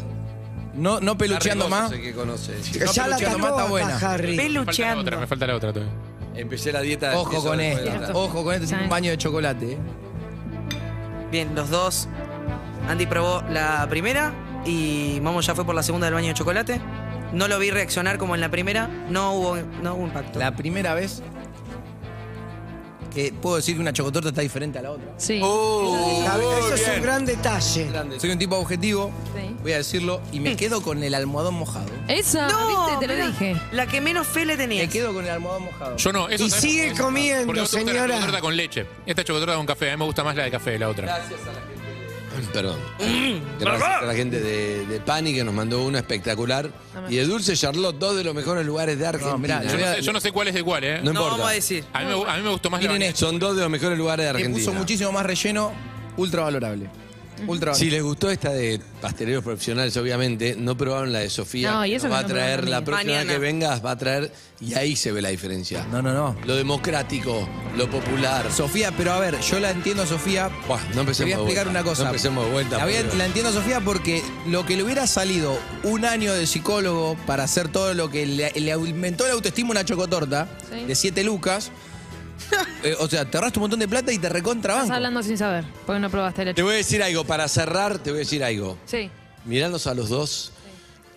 no, 0.75 1.01
no 1.01 1.16
pelucheando 1.18 1.64
Harry 1.66 1.71
más. 1.75 1.90
sé 1.90 2.01
que 2.01 2.12
conoce. 2.12 2.53
No 2.53 2.92
pelucheando 2.92 3.38
más, 3.38 3.51
está 3.51 3.64
buena. 3.66 3.87
Me 3.95 3.99
falta 4.64 4.85
la 4.95 4.97
otra, 5.01 5.16
me 5.18 5.27
falta 5.27 5.47
la 5.47 5.57
otra 5.57 5.73
todavía. 5.73 5.95
Empecé 6.35 6.73
la 6.73 6.81
dieta. 6.81 7.16
Ojo 7.18 7.42
con 7.45 7.59
después 7.59 7.85
de 7.85 7.99
la. 8.01 8.12
Ojo 8.14 8.42
con 8.45 8.55
esto. 8.55 8.66
Tiene 8.66 8.83
un 8.85 8.88
baño 8.88 9.11
de 9.11 9.18
chocolate. 9.18 9.73
eh. 9.73 9.79
Bien, 11.31 11.55
los 11.55 11.71
dos. 11.71 12.09
Andy 12.88 13.07
probó 13.07 13.42
la 13.51 13.87
primera 13.88 14.33
y 14.64 15.18
Momo 15.22 15.40
ya 15.40 15.55
fue 15.55 15.64
por 15.64 15.75
la 15.75 15.83
segunda 15.83 16.07
del 16.07 16.14
baño 16.14 16.29
de 16.29 16.35
chocolate. 16.35 16.81
No 17.33 17.48
lo 17.48 17.59
vi 17.59 17.70
reaccionar 17.70 18.18
como 18.18 18.35
en 18.35 18.40
la 18.40 18.51
primera. 18.51 18.88
No 19.09 19.33
hubo, 19.33 19.57
no 19.83 19.94
hubo 19.94 20.07
impacto. 20.07 20.38
La 20.38 20.55
primera 20.55 20.94
vez 20.94 21.22
que 23.14 23.31
puedo 23.31 23.57
decir 23.57 23.75
que 23.75 23.81
una 23.83 23.92
chocotorta 23.92 24.31
está 24.31 24.40
diferente 24.40 24.79
a 24.79 24.83
la 24.83 24.90
otra. 24.92 25.05
Sí. 25.18 25.38
A 25.42 26.37
ver, 26.38 26.46
Eso 26.61 26.75
es 26.75 26.96
un 26.96 27.03
gran 27.03 27.27
detalle. 27.27 27.90
Soy 28.18 28.31
un 28.31 28.38
tipo 28.38 28.57
objetivo, 28.57 29.12
Sí. 29.37 29.55
voy 29.62 29.72
a 29.72 29.77
decirlo, 29.79 30.22
y 30.33 30.40
me 30.40 30.57
quedo 30.57 30.81
con 30.81 31.03
el 31.03 31.14
almohadón 31.14 31.55
mojado. 31.57 31.87
Esa, 32.09 32.46
viste, 32.46 32.96
te 33.01 33.07
lo 33.09 33.12
mirá, 33.14 33.27
dije. 33.27 33.57
La 33.72 33.87
que 33.87 34.01
menos 34.01 34.27
fe 34.27 34.46
le 34.46 34.57
tenía. 34.57 34.83
Me 34.85 34.88
quedo 34.88 35.12
con 35.12 35.25
el 35.25 35.31
almohadón 35.31 35.64
mojado. 35.64 35.96
Yo 35.98 36.11
no, 36.12 36.29
eso 36.31 36.44
Y 36.44 36.48
¿sabes 36.51 36.62
sigue 36.62 36.94
comiendo, 36.94 37.44
Porque 37.46 37.61
a 37.61 37.62
vos 37.64 37.70
te 37.70 37.77
gusta 37.81 37.92
la 37.92 37.98
señora. 38.01 38.14
chocotorta 38.14 38.40
con 38.40 38.57
leche. 38.57 38.87
Esta 39.05 39.25
chocotorta 39.25 39.57
con 39.57 39.66
café. 39.66 39.88
A 39.90 39.92
mí 39.92 39.98
me 39.98 40.05
gusta 40.07 40.25
más 40.25 40.35
la 40.35 40.44
de 40.44 40.51
café 40.51 40.70
de 40.70 40.79
la 40.79 40.88
otra. 40.88 41.20
Perdón. 42.52 42.78
Gracias 43.61 43.88
a 44.02 44.05
la 44.07 44.14
gente 44.14 44.40
de, 44.40 44.87
de 44.87 45.00
Pani 45.00 45.35
que 45.35 45.44
nos 45.44 45.55
mandó 45.55 45.85
una 45.85 45.98
espectacular. 45.98 46.70
Y 47.09 47.16
de 47.16 47.24
Dulce 47.26 47.57
Charlotte, 47.57 47.96
dos 47.98 48.16
de 48.16 48.24
los 48.24 48.35
mejores 48.35 48.64
lugares 48.66 48.98
de 48.98 49.07
Argentina. 49.07 49.38
mirá, 49.38 49.62
Yo 49.64 49.78
no, 49.78 49.94
sé, 49.94 50.02
yo 50.02 50.12
no 50.12 50.20
sé 50.20 50.33
cuál 50.33 50.48
es 50.48 50.55
de 50.55 50.62
cuál, 50.62 50.85
¿eh? 50.85 51.00
No 51.02 51.11
importa. 51.11 51.31
vamos 51.33 51.48
a 51.48 51.52
decir. 51.52 51.85
A 51.92 52.00
mí, 52.00 52.07
me, 52.07 52.31
a 52.31 52.37
mí 52.37 52.42
me 52.42 52.50
gustó 52.50 52.70
más 52.70 52.78
la 52.81 52.88
Miren 52.88 52.94
vanilla. 52.94 53.11
esto. 53.11 53.26
Son 53.26 53.38
dos 53.38 53.55
de 53.57 53.62
los 53.62 53.70
mejores 53.70 53.96
lugares 53.98 54.26
de 54.26 54.33
Le 54.33 54.38
Argentina. 54.38 54.64
puso 54.66 54.78
muchísimo 54.78 55.12
más 55.12 55.24
relleno, 55.26 55.72
ultra 56.16 56.42
valorable. 56.42 56.88
Si 57.74 57.90
les 57.90 58.02
gustó 58.02 58.31
esta 58.31 58.50
de 58.50 58.81
pasteleros 59.00 59.42
profesionales, 59.44 59.96
obviamente, 59.96 60.55
no 60.59 60.76
probaron 60.76 61.12
la 61.12 61.20
de 61.20 61.31
Sofía. 61.31 61.72
No, 61.72 61.87
y 61.87 61.94
eso 61.94 62.09
nos 62.09 62.14
va 62.16 62.20
a 62.20 62.22
que 62.22 62.28
no 62.28 62.35
traer 62.35 62.61
probaron 62.61 62.70
la 62.70 62.85
próxima 62.85 63.12
vez 63.12 63.16
Mañana. 63.18 63.33
que 63.33 63.38
vengas, 63.38 63.85
va 63.85 63.90
a 63.92 63.98
traer, 63.98 64.33
y 64.61 64.74
ahí 64.74 64.96
se 64.96 65.12
ve 65.12 65.22
la 65.22 65.28
diferencia. 65.31 65.87
No, 65.90 66.00
no, 66.02 66.12
no. 66.12 66.37
Lo 66.46 66.57
democrático, 66.57 67.48
lo 67.76 67.88
popular. 67.90 68.50
Sofía, 68.52 68.92
pero 68.96 69.12
a 69.12 69.18
ver, 69.18 69.38
yo 69.40 69.59
la 69.61 69.70
entiendo 69.70 70.02
a 70.02 70.07
Sofía. 70.07 70.50
Buah, 70.68 70.81
no 70.94 71.00
empecemos 71.00 71.16
Te 71.16 71.24
voy 71.24 71.33
a 71.33 71.37
de 71.37 71.42
explicar 71.42 71.64
vuelta. 71.66 71.70
una 71.81 71.83
cosa. 71.83 72.02
No 72.05 72.09
empecemos 72.11 72.44
de 72.46 72.52
vuelta. 72.52 72.78
La, 72.78 72.85
voy 72.85 72.94
a- 72.96 73.02
porque- 73.02 73.16
la 73.16 73.26
entiendo 73.26 73.50
a 73.50 73.52
Sofía 73.52 73.81
porque 73.81 74.22
lo 74.46 74.64
que 74.66 74.76
le 74.76 74.83
hubiera 74.83 75.07
salido 75.07 75.59
un 75.85 76.05
año 76.05 76.33
de 76.33 76.46
psicólogo 76.46 77.16
para 77.26 77.44
hacer 77.44 77.68
todo 77.68 77.94
lo 77.94 78.11
que 78.11 78.26
le, 78.26 78.50
le 78.52 78.72
aumentó 78.72 79.26
la 79.26 79.33
autoestima 79.33 79.70
una 79.70 79.85
chocotorta 79.85 80.48
Sí. 80.70 80.85
de 80.87 80.94
7 80.94 81.24
lucas. 81.24 81.70
eh, 82.83 82.96
o 82.98 83.09
sea, 83.09 83.24
te 83.28 83.37
ahorraste 83.37 83.59
un 83.59 83.62
montón 83.62 83.81
de 83.81 83.88
plata 83.88 84.11
y 84.12 84.16
te 84.18 84.26
Estás 84.26 84.33
recontrabanco. 84.33 84.92
hablando 84.92 85.22
sin 85.22 85.38
saber, 85.38 85.64
porque 85.87 86.00
no 86.00 86.11
probaste 86.11 86.42
Te 86.42 86.44
leche. 86.46 86.62
voy 86.62 86.74
a 86.74 86.76
decir 86.76 87.02
algo, 87.02 87.24
para 87.24 87.48
cerrar, 87.48 87.98
te 87.98 88.11
voy 88.11 88.18
a 88.18 88.20
decir 88.20 88.42
algo. 88.44 88.78
Sí. 88.87 89.11
Mirándonos 89.44 89.87
a 89.87 89.94
los 89.94 90.09
dos, 90.09 90.52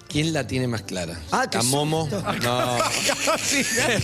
¿quién 0.08 0.34
la 0.34 0.48
tiene 0.48 0.68
más 0.68 0.82
clara? 0.84 1.20
Ah, 1.32 1.46
¿A 1.54 1.64
Momo? 1.64 2.08
No. 2.44 2.78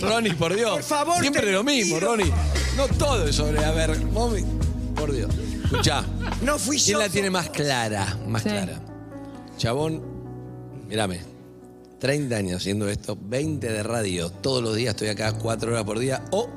Ronnie, 0.00 0.34
por 0.34 0.54
Dios. 0.54 0.70
Por 0.72 0.82
favor, 0.82 1.20
Siempre 1.20 1.42
te 1.42 1.52
lo 1.52 1.64
mismo, 1.64 1.98
pido. 1.98 2.08
Ronnie. 2.10 2.32
No 2.76 2.86
todo 2.88 3.26
es 3.26 3.34
sobre. 3.36 3.64
A 3.64 3.70
ver, 3.72 3.98
Momi. 4.06 4.44
Por 4.94 5.12
Dios. 5.12 5.30
Escuchá. 5.64 6.04
No 6.42 6.58
fui 6.58 6.76
¿Quién 6.78 6.94
yo. 6.98 6.98
la 7.02 7.08
tiene 7.08 7.30
más 7.30 7.48
clara? 7.50 8.18
Más 8.26 8.42
Sí. 8.42 8.48
clara. 8.50 8.80
Chabón, 9.56 10.02
mírame. 10.88 11.20
30 11.98 12.36
años 12.36 12.56
haciendo 12.56 12.88
esto, 12.88 13.16
20 13.20 13.70
de 13.70 13.82
radio. 13.82 14.30
Todos 14.30 14.62
los 14.62 14.74
días 14.74 14.90
estoy 14.94 15.08
acá 15.08 15.32
4 15.32 15.70
horas 15.72 15.84
por 15.84 15.98
día. 15.98 16.22
O 16.32 16.48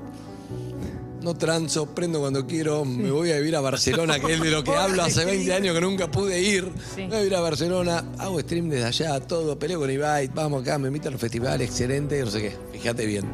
no 1.25 1.33
transo, 1.35 1.87
prendo 1.87 2.19
cuando 2.19 2.45
quiero, 2.45 2.85
me 2.85 3.09
voy 3.11 3.31
a 3.31 3.37
vivir 3.37 3.55
a 3.55 3.59
Barcelona, 3.61 4.19
que 4.19 4.35
es 4.35 4.39
de 4.41 4.51
lo 4.51 4.63
que 4.63 4.71
hablo 4.75 5.01
hace 5.03 5.25
20 5.25 5.53
años 5.53 5.73
que 5.75 5.81
nunca 5.81 6.09
pude 6.09 6.39
ir. 6.39 6.71
Sí. 6.95 7.01
Me 7.01 7.07
voy 7.07 7.15
a 7.15 7.19
vivir 7.21 7.35
a 7.35 7.41
Barcelona, 7.41 8.05
hago 8.19 8.39
stream 8.39 8.69
desde 8.69 8.85
allá, 8.85 9.19
todo, 9.19 9.57
peleo 9.59 9.79
con 9.79 9.89
Ibai, 9.89 10.27
vamos 10.33 10.61
acá, 10.61 10.77
me 10.77 10.87
invitan 10.87 11.09
a 11.09 11.11
los 11.13 11.21
festivales, 11.21 11.67
excelente, 11.69 12.19
no 12.23 12.29
sé 12.31 12.41
qué. 12.41 12.55
Fíjate 12.71 13.05
bien. 13.07 13.25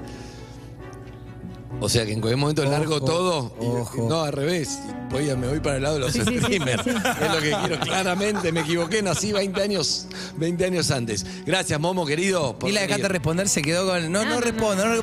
O 1.79 1.89
sea 1.89 2.05
que 2.05 2.11
en 2.13 2.21
cualquier 2.21 2.37
momento 2.37 2.63
largo 2.63 2.97
Ojo, 2.97 3.05
todo. 3.05 3.55
y- 3.59 3.65
ojo. 3.65 4.05
no, 4.07 4.21
al 4.21 4.31
revés. 4.33 4.77
Voy 5.09 5.29
a- 5.29 5.35
me 5.35 5.47
voy 5.47 5.59
para 5.59 5.77
el 5.77 5.83
lado 5.83 5.95
de 5.95 6.01
los 6.01 6.13
Sí, 6.13 6.19
sí, 6.19 6.25
sí, 6.33 6.39
streamers. 6.39 6.83
sí, 6.83 6.91
sí. 6.91 6.97
Es 7.25 7.31
lo 7.33 7.39
que 7.41 7.67
quiero, 7.67 7.79
claramente. 7.83 8.51
Me 8.51 8.59
equivoqué, 8.61 9.01
nací 9.01 9.31
20 9.31 9.61
años, 9.63 10.05
20 10.37 10.63
años 10.65 10.91
antes. 10.91 11.25
Gracias, 11.45 11.79
Momo, 11.79 12.05
querido. 12.05 12.57
por 12.59 12.69
Y 12.69 12.73
la 12.73 12.81
dejaste 12.81 13.07
responder, 13.07 13.49
se 13.49 13.61
quedó 13.63 13.87
con. 13.87 14.11
No, 14.11 14.23
no, 14.23 14.29
No, 14.29 14.35
no, 14.35 14.41
respondo. 14.41 14.85
No, 14.85 15.01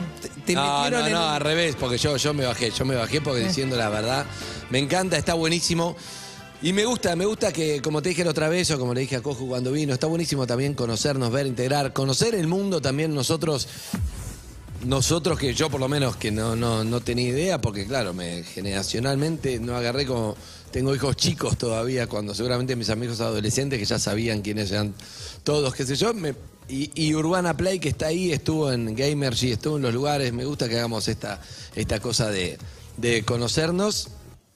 te, 0.55 0.91
no, 0.91 0.91
no, 0.91 1.07
en. 1.07 1.13
no, 1.13 1.29
al 1.29 1.41
revés, 1.41 1.77
porque 1.79 1.99
yo, 1.99 2.17
yo 2.17 2.35
me 2.35 2.45
bajé, 2.45 2.71
yo 2.71 2.85
me 2.85 2.95
bajé 2.95 3.21
porque 3.21 3.41
diciendo 3.41 3.77
la 3.77 3.89
verdad, 3.89 4.27
me 4.71 4.79
encanta, 4.79 5.17
está 5.17 5.35
buenísimo. 5.35 5.97
Y 6.61 6.73
me 6.73 6.85
gusta, 6.85 7.15
me 7.15 7.25
gusta 7.25 7.53
que, 7.53 7.81
como 7.81 8.03
te 8.03 8.09
dije 8.09 8.25
la 8.25 8.33
otra 8.33 8.49
vez, 8.49 8.69
o 8.73 8.79
como 8.81 8.93
le 8.93 9.03
dije 9.03 9.15
a 9.15 9.23
Coju 9.23 9.47
cuando 9.47 9.71
vino, 9.71 9.95
está 9.95 10.09
buenísimo 10.09 10.45
también 10.45 10.75
conocernos, 10.75 11.31
ver, 11.31 11.47
integrar, 11.47 11.93
conocer 11.93 12.35
el 12.35 12.49
mundo 12.49 12.81
también 12.81 13.15
nosotros, 13.15 13.69
nosotros 14.85 15.39
que 15.39 15.55
yo 15.55 15.71
por 15.71 15.79
lo 15.79 15.89
menos 15.89 16.17
que 16.17 16.33
no, 16.33 16.57
no, 16.57 16.83
no 16.83 17.01
tenía 17.01 17.29
idea, 17.29 17.61
porque 17.61 17.87
claro, 17.87 18.13
me 18.13 18.43
generacionalmente 18.43 19.61
no 19.61 19.77
agarré 19.77 20.05
como, 20.05 20.37
tengo 20.71 20.95
hijos 20.95 21.17
chicos 21.17 21.57
todavía, 21.59 22.07
cuando 22.07 22.35
seguramente 22.35 22.77
mis 22.77 22.91
amigos 22.91 23.21
adolescentes 23.21 23.79
que 23.79 23.85
ya 23.85 23.99
sabían 23.99 24.43
quiénes 24.43 24.71
eran 24.71 24.95
todos, 25.45 25.75
qué 25.75 25.85
sé 25.87 25.97
yo, 25.97 26.15
me- 26.15 26.35
y, 26.71 27.15
Urbana 27.15 27.57
Play 27.57 27.79
que 27.81 27.89
está 27.89 28.09
ahí, 28.09 28.31
estuvo 28.31 28.71
en 28.71 28.95
Gamergy, 28.95 29.53
estuvo 29.53 29.77
en 29.77 29.83
los 29.83 29.95
lugares, 29.95 30.33
me 30.35 30.45
gusta 30.45 30.69
que 30.69 30.77
hagamos 30.77 31.09
esta, 31.09 31.41
esta 31.75 31.99
cosa 31.99 32.29
de, 32.31 32.59
de 32.99 33.25
conocernos. 33.25 34.09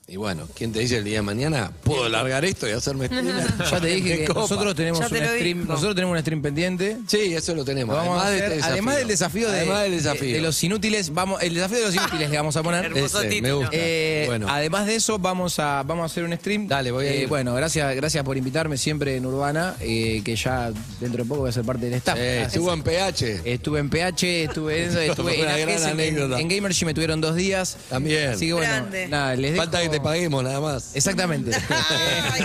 Y 0.05 0.17
bueno, 0.17 0.49
¿quién 0.53 0.73
te 0.73 0.79
dice 0.79 0.97
el 0.97 1.05
día 1.05 1.15
de 1.19 1.21
mañana? 1.21 1.71
¿Puedo 1.85 2.09
largar 2.09 2.43
esto 2.43 2.67
y 2.67 2.71
hacerme 2.73 3.05
streamer? 3.07 3.45
Ya 3.71 3.79
te 3.79 3.87
dije 3.87 4.17
Me 4.19 4.25
que 4.27 4.33
nosotros 4.33 4.75
tenemos 4.75 4.99
Ya 4.99 5.05
un 5.05 5.15
stream. 5.37 5.65
Nosotros 5.65 5.95
tenemos 5.95 6.13
un 6.15 6.19
stream 6.21 6.41
pendiente. 6.41 6.97
Sí, 7.07 7.33
eso 7.33 7.55
lo 7.55 7.63
tenemos. 7.63 7.95
Lo 7.95 8.01
vamos 8.01 8.21
a 8.21 8.27
además, 8.27 8.39
de 8.41 8.45
hacer, 8.47 8.57
este 8.59 8.71
además 8.71 8.97
del 8.97 9.07
desafío 9.07 9.49
de, 9.49 9.57
Además 9.59 9.81
del 9.83 9.91
de- 9.91 9.97
desafío. 9.97 10.35
de 10.35 10.41
los 10.41 10.61
inútiles, 10.63 11.13
vamos, 11.13 11.41
el 11.41 11.53
desafío 11.53 11.77
de 11.79 11.85
los 11.85 11.95
inútiles 11.95 12.29
le 12.29 12.35
vamos 12.37 12.57
a 12.57 12.63
poner. 12.63 12.85
Ese, 12.97 13.41
me 13.41 13.53
gusta. 13.53 13.69
Eh, 13.71 14.23
bueno, 14.27 14.47
Además 14.49 14.87
de 14.87 14.95
eso, 14.95 15.17
vamos 15.19 15.57
a, 15.59 15.83
vamos 15.83 16.03
a 16.03 16.05
hacer 16.07 16.25
un 16.25 16.33
stream. 16.37 16.67
Dale, 16.67 16.91
voy 16.91 17.05
a 17.07 17.11
Eh, 17.11 17.21
ir. 17.21 17.27
bueno, 17.29 17.53
gracias, 17.55 17.95
gracias 17.95 18.25
por 18.25 18.35
invitarme 18.35 18.77
siempre 18.77 19.15
en 19.15 19.25
Urbana, 19.25 19.75
eh, 19.79 20.21
que 20.25 20.35
ya 20.35 20.69
dentro 20.99 21.23
de 21.23 21.29
poco 21.29 21.41
voy 21.41 21.49
a 21.49 21.53
ser 21.53 21.63
parte 21.63 21.85
del 21.85 21.93
staff. 21.95 22.17
eh, 22.19 22.41
estuvo 22.43 22.73
en 22.73 22.83
PH. 22.83 23.41
Estuve 23.45 23.79
en 23.79 23.89
PH, 23.89 24.43
estuve 24.43 24.83
en 24.83 24.97
estuve 25.09 25.39
una 25.41 25.57
en 25.57 25.61
gran 25.69 25.77
AGS, 25.81 25.99
en, 25.99 26.33
en 26.33 26.47
Gamergy 26.49 26.83
me 26.85 26.93
tuvieron 26.93 27.21
dos 27.21 27.37
días. 27.37 27.77
También. 27.89 28.31
Así 28.31 28.47
que 28.47 28.53
bueno, 28.53 28.69
Grande. 28.69 29.07
nada, 29.07 29.35
les 29.37 29.53
dejo- 29.53 29.63
Falta 29.63 29.81
que 29.81 29.92
te 29.93 30.01
paguemos 30.03 30.43
nada 30.43 30.59
más. 30.59 30.95
Exactamente. 30.95 31.51
Ay, 31.69 32.43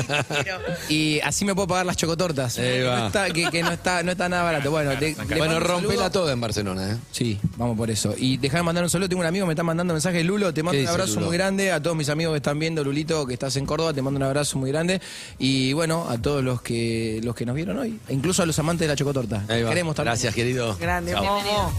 y 0.89 1.21
así 1.21 1.45
me 1.45 1.55
puedo 1.55 1.69
pagar 1.69 1.87
las 1.87 1.97
chocotortas. 1.97 2.59
Ahí 2.59 2.65
Que 2.65 2.83
va. 2.85 2.99
no 3.01 3.07
está, 3.09 3.31
que, 3.31 3.51
que 3.51 3.63
no 3.63 3.71
está, 3.71 4.03
no 4.03 4.13
está 4.13 4.29
nada 4.29 4.43
barato. 4.43 4.71
Bueno, 4.71 4.97
te- 4.99 5.17
le 5.29 5.37
Bueno, 5.39 5.57
un 5.57 5.63
rompela 5.63 5.93
saludo. 5.95 6.11
toda 6.11 6.33
en 6.33 6.41
Barcelona, 6.41 6.93
¿eh? 6.93 6.97
Sí, 7.13 7.39
vamos 7.57 7.77
por 7.77 7.91
eso. 7.91 8.15
Y 8.17 8.37
déjame 8.37 8.63
mandar 8.65 8.85
un 8.85 8.91
saludo. 8.91 9.09
Tengo 9.09 9.21
un 9.21 9.27
amigo 9.27 9.45
que 9.45 9.49
me 9.49 9.53
está 9.55 9.63
mandando 9.63 9.95
mensajes. 9.95 10.25
Lulo, 10.25 10.53
te 10.55 10.63
mando 10.63 10.73
¿Qué 10.73 10.79
un 10.79 10.83
dice 10.83 10.93
abrazo 10.93 11.15
Lulo? 11.15 11.27
muy 11.27 11.37
grande. 11.37 11.73
A 11.73 11.83
todos 11.83 11.97
mis 11.97 12.09
amigos 12.09 12.33
que 12.33 12.39
están 12.39 12.59
viendo, 12.59 12.85
Lulito, 12.85 13.27
que 13.27 13.35
estás 13.35 13.57
en 13.57 13.67
Córdoba, 13.67 13.93
te 13.93 14.03
mando 14.03 14.19
un 14.19 14.25
abrazo 14.25 14.59
muy 14.59 14.71
grande. 14.71 15.01
Y 15.39 15.73
bueno, 15.73 16.07
a 16.09 16.19
todos 16.19 16.43
los 16.45 16.63
que 16.63 17.21
los 17.23 17.35
que 17.35 17.47
nos 17.47 17.55
vieron 17.57 17.79
hoy. 17.79 17.99
Incluso 18.09 18.43
a 18.43 18.47
los 18.47 18.59
amantes 18.59 18.81
de 18.87 18.89
la 18.93 18.97
chocotorta. 18.97 19.45
Ahí 19.49 19.63
va. 19.63 19.71
Queremos 19.71 19.95
también. 19.95 20.13
Gracias, 20.13 20.35
querido. 20.35 20.77
Grande, 20.79 21.13
Chao. 21.13 21.25
Momo. 21.25 21.73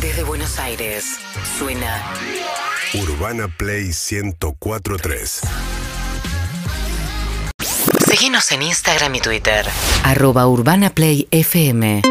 Desde 0.00 0.24
Buenos 0.24 0.58
Aires, 0.58 1.04
suena 1.58 2.02
Urbana 2.94 3.48
Play 3.48 3.84
1043. 3.84 5.40
Síguenos 8.10 8.52
en 8.52 8.62
Instagram 8.62 9.14
y 9.14 9.20
Twitter. 9.20 9.66
Arroba 10.04 10.46
Urbana 10.46 10.90
Play 10.90 11.28
FM. 11.30 12.02